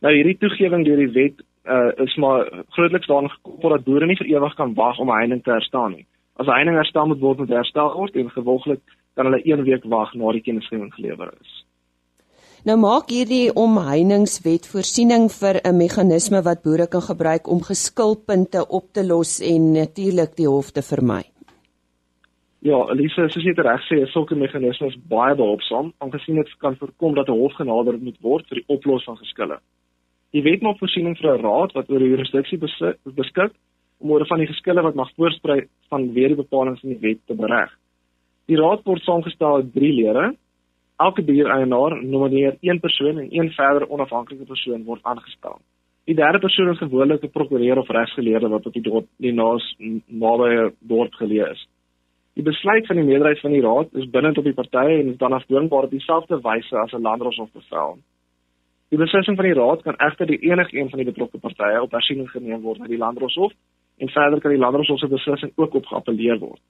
Nou 0.06 0.14
hierdie 0.14 0.38
toegewing 0.38 0.86
deur 0.86 1.02
die 1.02 1.12
wet 1.16 1.42
uh, 1.68 1.92
is 2.06 2.16
maar 2.16 2.48
grootliks 2.78 3.10
daaraan 3.10 3.34
gekoppel 3.34 3.76
dat 3.76 3.84
boere 3.84 4.08
nie 4.08 4.18
vir 4.20 4.30
ewig 4.36 4.56
kan 4.56 4.74
wag 4.78 5.00
om 5.00 5.10
'n 5.10 5.20
heining 5.20 5.44
te 5.44 5.52
herstel 5.52 5.90
nie. 5.90 6.06
As 6.38 6.48
'n 6.48 6.54
heining 6.54 6.76
herstel 6.76 7.08
moet 7.08 7.20
word, 7.20 7.38
moet 7.38 7.50
herstel 7.50 7.94
word 7.94 8.16
en 8.16 8.30
gevolglik 8.30 8.80
kan 9.16 9.26
hulle 9.26 9.42
1 9.44 9.64
week 9.64 9.84
wag 9.84 10.14
na 10.14 10.32
die 10.32 10.42
kennisgewing 10.42 10.94
gelewer 10.94 11.34
is. 11.42 11.57
Nou 12.68 12.76
maak 12.76 13.14
hierdie 13.16 13.46
omheiningswet 13.56 14.66
voorsiening 14.68 15.30
vir 15.32 15.56
'n 15.64 15.78
meganisme 15.78 16.40
wat 16.44 16.64
boere 16.64 16.88
kan 16.88 17.02
gebruik 17.02 17.48
om 17.48 17.62
geskilpunte 17.64 18.62
op 18.68 18.86
te 18.92 19.04
los 19.08 19.40
en 19.40 19.72
natuurlik 19.72 20.36
die 20.36 20.48
hof 20.48 20.72
te 20.72 20.82
vermy. 20.82 21.24
Ja, 22.60 22.80
Elise, 22.92 23.30
soos 23.30 23.44
jy 23.44 23.54
reg 23.56 23.82
sê, 23.88 24.02
is 24.04 24.12
sulke 24.12 24.36
meganismes 24.36 24.98
baie 25.08 25.36
behulpsaam, 25.36 25.94
aangesien 25.98 26.36
dit 26.36 26.58
kan 26.60 26.76
voorkom 26.76 27.16
dat 27.16 27.30
'n 27.30 27.40
hof 27.40 27.54
genader 27.54 27.98
moet 28.00 28.18
word 28.22 28.46
vir 28.50 28.58
die 28.58 28.68
oplossing 28.76 29.16
van 29.16 29.24
geskille. 29.24 29.58
Die 30.34 30.44
wet 30.44 30.62
maak 30.62 30.78
voorsiening 30.80 31.18
vir 31.18 31.38
'n 31.38 31.42
raad 31.42 31.72
wat 31.74 31.90
oor 31.90 32.00
die 32.00 32.10
jurisdiksie 32.10 32.60
beskik 33.16 33.54
om 34.00 34.12
oor 34.12 34.26
van 34.28 34.40
die 34.40 34.52
geskille 34.54 34.82
wat 34.82 34.96
mag 34.96 35.10
voorsprei 35.16 35.68
van 35.90 36.14
weer 36.14 36.28
die 36.28 36.44
bepalinge 36.44 36.80
in 36.84 36.90
die 36.90 37.08
wet 37.08 37.20
te 37.28 37.34
bereg. 37.34 37.72
Die 38.48 38.58
raad 38.58 38.84
word 38.84 39.02
saamgestel 39.04 39.56
uit 39.56 39.74
3 39.74 39.94
lede. 39.94 40.36
Elke 40.98 41.24
diereienaar 41.24 42.04
nomineer 42.04 42.58
een 42.62 42.80
persoon 42.80 43.18
en 43.18 43.28
een 43.30 43.52
verder 43.52 43.90
onafhanklike 43.90 44.46
persoon 44.46 44.84
word 44.84 45.04
aangestel. 45.04 45.60
Die 46.10 46.16
derde 46.16 46.40
persoon 46.40 46.70
is 46.70 46.78
gewoonlik 46.78 47.24
'n 47.24 47.30
prokureur 47.30 47.78
of 47.78 47.90
regsgeleerde 47.90 48.48
wat 48.48 48.66
op 48.66 48.74
die 48.74 48.82
dorp 48.82 49.08
die 49.18 49.34
naas 49.34 49.76
naby 50.06 50.72
dorp 50.80 51.14
geleë 51.14 51.52
is. 51.52 51.68
Die 52.34 52.44
besluit 52.44 52.86
van 52.86 52.96
die 52.96 53.06
meerderheid 53.06 53.40
van 53.40 53.52
die 53.52 53.62
raad 53.62 53.94
is 53.94 54.10
binne 54.10 54.34
tot 54.34 54.44
die 54.44 54.54
partye 54.54 55.00
en 55.00 55.10
is 55.10 55.18
dan 55.18 55.34
afdwingbaar 55.34 55.84
op 55.84 55.90
dieselfde 55.90 56.40
wyse 56.42 56.78
as 56.78 56.94
'n 56.94 57.02
landdroshof 57.02 57.52
bevel. 57.52 57.98
Die 58.90 59.00
beslissing 59.00 59.36
van 59.36 59.46
die 59.46 59.54
raad 59.54 59.82
kan 59.82 59.96
egter 59.96 60.26
deur 60.26 60.40
enige 60.40 60.78
een 60.78 60.90
van 60.90 61.00
die 61.00 61.08
betrokke 61.12 61.38
partye 61.38 61.82
op 61.82 61.92
hersiening 61.92 62.30
geneem 62.30 62.62
word 62.62 62.80
by 62.80 62.88
die 62.88 62.98
landdroshof 62.98 63.52
en 63.98 64.10
verder 64.10 64.42
kan 64.42 64.52
die 64.52 64.60
landdroshof 64.60 65.00
se 65.00 65.08
beslissing 65.08 65.52
ook 65.56 65.74
op 65.74 65.86
geappeleer 65.86 66.40
word. 66.40 66.62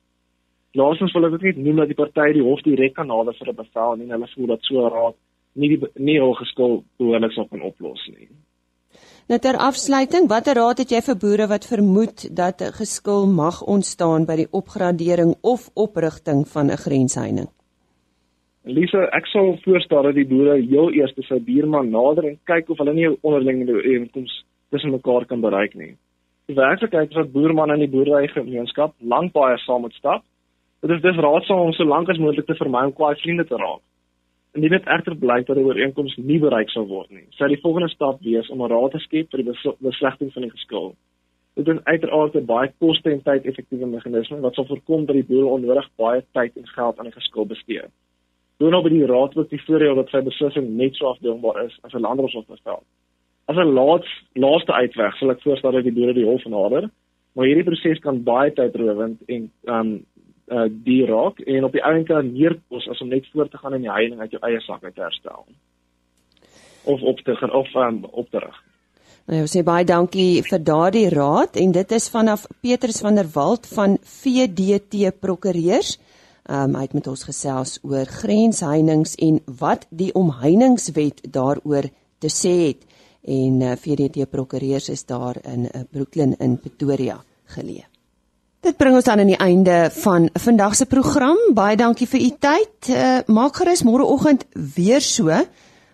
Laastens 0.73 1.13
wil 1.13 1.25
ek 1.25 1.33
ook 1.33 1.41
net 1.41 1.57
noem 1.57 1.75
dat 1.75 1.87
die 1.87 1.95
partye 1.95 2.33
die 2.33 2.43
hof 2.43 2.61
direk 2.61 2.93
kan 2.95 3.07
nader 3.07 3.33
vir 3.33 3.49
'n 3.49 3.55
bevel 3.55 3.93
en 3.93 4.11
hulle 4.11 4.27
voel 4.35 4.47
dat 4.47 4.61
so 4.61 4.85
'n 4.85 4.91
raad 4.91 5.15
nie 5.55 5.69
die 5.69 5.87
nie 5.95 6.19
hul 6.19 6.33
geskil 6.33 6.83
behoorlik 6.99 7.31
sou 7.31 7.47
kan 7.47 7.61
oplos 7.61 8.07
nie. 8.07 8.27
Nou 9.29 9.39
ter 9.39 9.57
afsluiting, 9.57 10.29
watter 10.29 10.55
raad 10.55 10.77
het 10.77 10.91
jy 10.91 11.01
vir 11.01 11.17
boere 11.23 11.47
wat 11.47 11.65
vermoed 11.65 12.35
dat 12.35 12.61
'n 12.61 12.71
geskil 12.79 13.27
mag 13.27 13.61
ontstaan 13.61 14.25
by 14.25 14.35
die 14.35 14.51
opgradering 14.51 15.35
of 15.41 15.69
oprigting 15.75 16.47
van 16.47 16.71
'n 16.71 16.77
grensheining? 16.85 17.49
Lisa, 18.63 19.07
ek 19.15 19.25
sou 19.27 19.57
voorstel 19.63 20.03
dat 20.03 20.15
die 20.15 20.27
boere 20.27 20.55
heel 20.61 20.91
eers 20.91 21.13
sy 21.27 21.39
buurman 21.39 21.89
nader 21.89 22.25
en 22.25 22.39
kyk 22.43 22.69
of 22.69 22.77
hulle 22.77 22.93
nie 22.93 23.07
'n 23.07 23.17
onderlinge 23.21 23.73
ooreenkoms 23.73 24.43
tussen 24.71 24.91
mekaar 24.91 25.25
kan 25.25 25.41
bereik 25.41 25.75
nie. 25.75 25.95
Die 26.47 26.55
werklikheid 26.55 27.09
is 27.09 27.15
dat 27.15 27.31
boerman 27.31 27.71
in 27.71 27.79
die 27.79 27.91
boerderygemeenskap 27.91 28.93
lank 28.99 29.33
baie 29.33 29.57
saam 29.57 29.81
moet 29.81 29.93
stap. 29.93 30.23
Dit 30.79 30.89
is 30.89 31.01
dus 31.01 31.15
raadsaam 31.15 31.59
om 31.59 31.73
so 31.73 31.83
lank 31.83 32.09
as 32.09 32.17
moontlik 32.21 32.45
te 32.45 32.55
vermy 32.55 32.83
om 32.85 32.93
kwaai 32.93 33.15
vriende 33.15 33.45
te 33.45 33.57
raak. 33.57 33.81
Indien 34.53 34.75
dit 34.75 34.89
egter 34.95 35.15
blyk 35.17 35.47
dat 35.47 35.57
'n 35.57 35.65
ooreenkoms 35.65 36.15
nie 36.17 36.39
bereik 36.39 36.69
sal 36.69 36.87
word 36.87 37.09
nie, 37.09 37.25
sal 37.29 37.47
die 37.47 37.61
volgende 37.61 37.89
stap 37.89 38.21
wees 38.21 38.49
om 38.49 38.61
'n 38.61 38.69
raad 38.69 38.91
te 38.91 38.99
skep 38.99 39.31
vir 39.31 39.43
die 39.43 39.73
beslegting 39.79 40.33
van 40.33 40.41
die 40.41 40.51
geskil. 40.51 40.95
Dit 41.55 41.67
is 41.67 41.83
uiteraard 41.83 42.35
'n 42.35 42.45
baie 42.45 42.71
koste 42.79 43.11
en 43.11 43.21
tyd 43.21 43.45
effektiewe 43.45 43.85
meganisme 43.85 44.39
wat 44.39 44.53
sal 44.53 44.65
voorkom 44.65 45.05
dat 45.05 45.15
die 45.15 45.25
boer 45.25 45.45
onnodig 45.51 45.89
baie 45.95 46.23
tyd 46.33 46.57
en 46.57 46.67
geld 46.67 46.99
aan 46.99 47.05
die 47.05 47.19
geskil 47.19 47.45
bestee. 47.45 47.81
Doen 48.57 48.71
nou 48.71 48.83
by 48.83 48.89
die 48.89 49.05
raad 49.05 49.37
ook 49.37 49.49
die 49.49 49.61
voordeel 49.65 49.95
dat 49.95 50.09
sy 50.09 50.21
beslissing 50.21 50.69
net 50.77 50.95
so 50.95 51.07
afdwingbaar 51.07 51.65
is 51.65 51.79
as 51.81 51.93
'n 51.93 52.01
landdroshof 52.01 52.45
bestel. 52.45 52.83
As 53.47 53.57
'n 53.57 53.73
laats 53.73 54.07
laaste 54.33 54.73
uitweg 54.73 55.17
sal 55.17 55.31
ek 55.31 55.41
voorstel 55.41 55.71
dat 55.71 55.83
die 55.83 55.93
boere 55.93 56.13
die 56.13 56.25
hof 56.25 56.45
nader, 56.45 56.89
maar 57.33 57.45
hierdie 57.45 57.63
proses 57.63 57.99
kan 57.99 58.23
baie 58.23 58.51
tydrowend 58.51 59.21
en 59.27 59.51
um 59.65 60.05
uh 60.47 60.67
die 60.69 61.05
raak 61.05 61.39
en 61.39 61.67
op 61.67 61.73
die 61.75 61.83
ouend 61.83 62.07
kan 62.07 62.31
meer 62.31 62.55
kos 62.69 62.87
as 62.87 63.01
om 63.03 63.09
net 63.11 63.27
voort 63.33 63.51
te 63.51 63.59
gaan 63.59 63.75
in 63.75 63.83
die 63.83 63.91
heining 63.91 64.21
uit 64.21 64.31
jou 64.31 64.41
eie 64.47 64.61
sak 64.63 64.83
uit 64.83 64.95
te 64.95 65.03
herstel. 65.03 65.45
Of 66.83 67.01
op 67.01 67.19
te 67.19 67.35
gaan 67.35 67.51
of 67.51 67.75
um, 67.75 68.05
op 68.11 68.29
te 68.31 68.39
rig. 68.39 68.63
Nou 69.27 69.43
sê 69.51 69.59
baie 69.67 69.83
dankie 69.83 70.39
vir 70.45 70.61
daardie 70.63 71.09
raad 71.11 71.57
en 71.59 71.73
dit 71.75 71.91
is 71.91 72.05
vanaf 72.13 72.45
Petrus 72.63 73.01
van 73.03 73.19
der 73.19 73.27
Walt 73.33 73.67
van 73.67 73.97
VDT 73.99 75.11
Prokureurs. 75.19 75.97
Um, 76.47 76.77
hy 76.79 76.85
het 76.85 76.95
met 76.95 77.09
ons 77.11 77.25
gesels 77.27 77.75
oor 77.83 78.07
grensheinings 78.07 79.17
en 79.19 79.41
wat 79.59 79.83
die 79.91 80.13
omheiningswet 80.15 81.25
daaroor 81.27 81.89
te 82.23 82.31
sê 82.31 82.53
het 82.69 82.87
en 83.27 83.59
uh, 83.59 83.75
VDT 83.75 84.29
Prokureurs 84.31 84.87
is 84.95 85.03
daar 85.11 85.43
in 85.43 85.67
uh, 85.67 85.83
Brooklyn 85.91 86.37
in 86.39 86.55
Pretoria 86.63 87.19
geleë. 87.51 87.96
Dit 88.67 88.75
bring 88.75 88.97
ons 88.99 89.05
dan 89.07 89.21
aan 89.21 89.29
die 89.29 89.39
einde 89.39 89.75
van 89.95 90.25
vandag 90.33 90.73
se 90.75 90.85
program. 90.91 91.37
Baie 91.55 91.77
dankie 91.79 92.07
vir 92.11 92.19
u 92.19 92.31
tyd. 92.43 92.89
Uh, 92.91 93.19
maak 93.31 93.55
gerus 93.61 93.85
môreoggend 93.87 94.43
weer 94.75 94.99
so. 95.01 95.31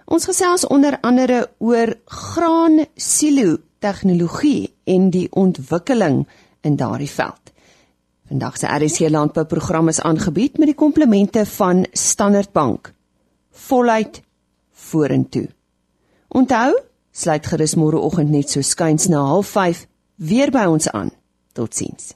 Ons 0.09 0.25
gesels 0.25 0.63
onder 0.65 0.97
andere 1.05 1.43
oor 1.61 1.91
graan 2.09 2.79
silo 2.97 3.59
tegnologie 3.77 4.71
en 4.89 5.11
die 5.13 5.27
ontwikkeling 5.29 6.23
in 6.65 6.79
daardie 6.79 7.11
veld. 7.11 7.53
Vandag 8.31 8.57
se 8.57 8.73
RC 8.73 9.11
landbou 9.13 9.45
program 9.45 9.93
is 9.93 10.01
aangebied 10.01 10.57
met 10.57 10.73
die 10.73 10.77
komplemente 10.79 11.45
van 11.45 11.85
Standard 11.91 12.51
Bank. 12.57 12.89
Voluit 13.51 14.21
vorentoe. 14.71 15.45
Onthou, 16.27 16.73
sluit 17.11 17.53
gerus 17.53 17.77
môreoggend 17.77 18.33
net 18.33 18.49
so 18.49 18.65
skuins 18.65 19.07
na 19.13 19.21
05:30 19.43 19.85
weer 20.15 20.49
by 20.49 20.65
ons 20.65 20.89
aan. 20.89 21.13
Totsiens. 21.53 22.15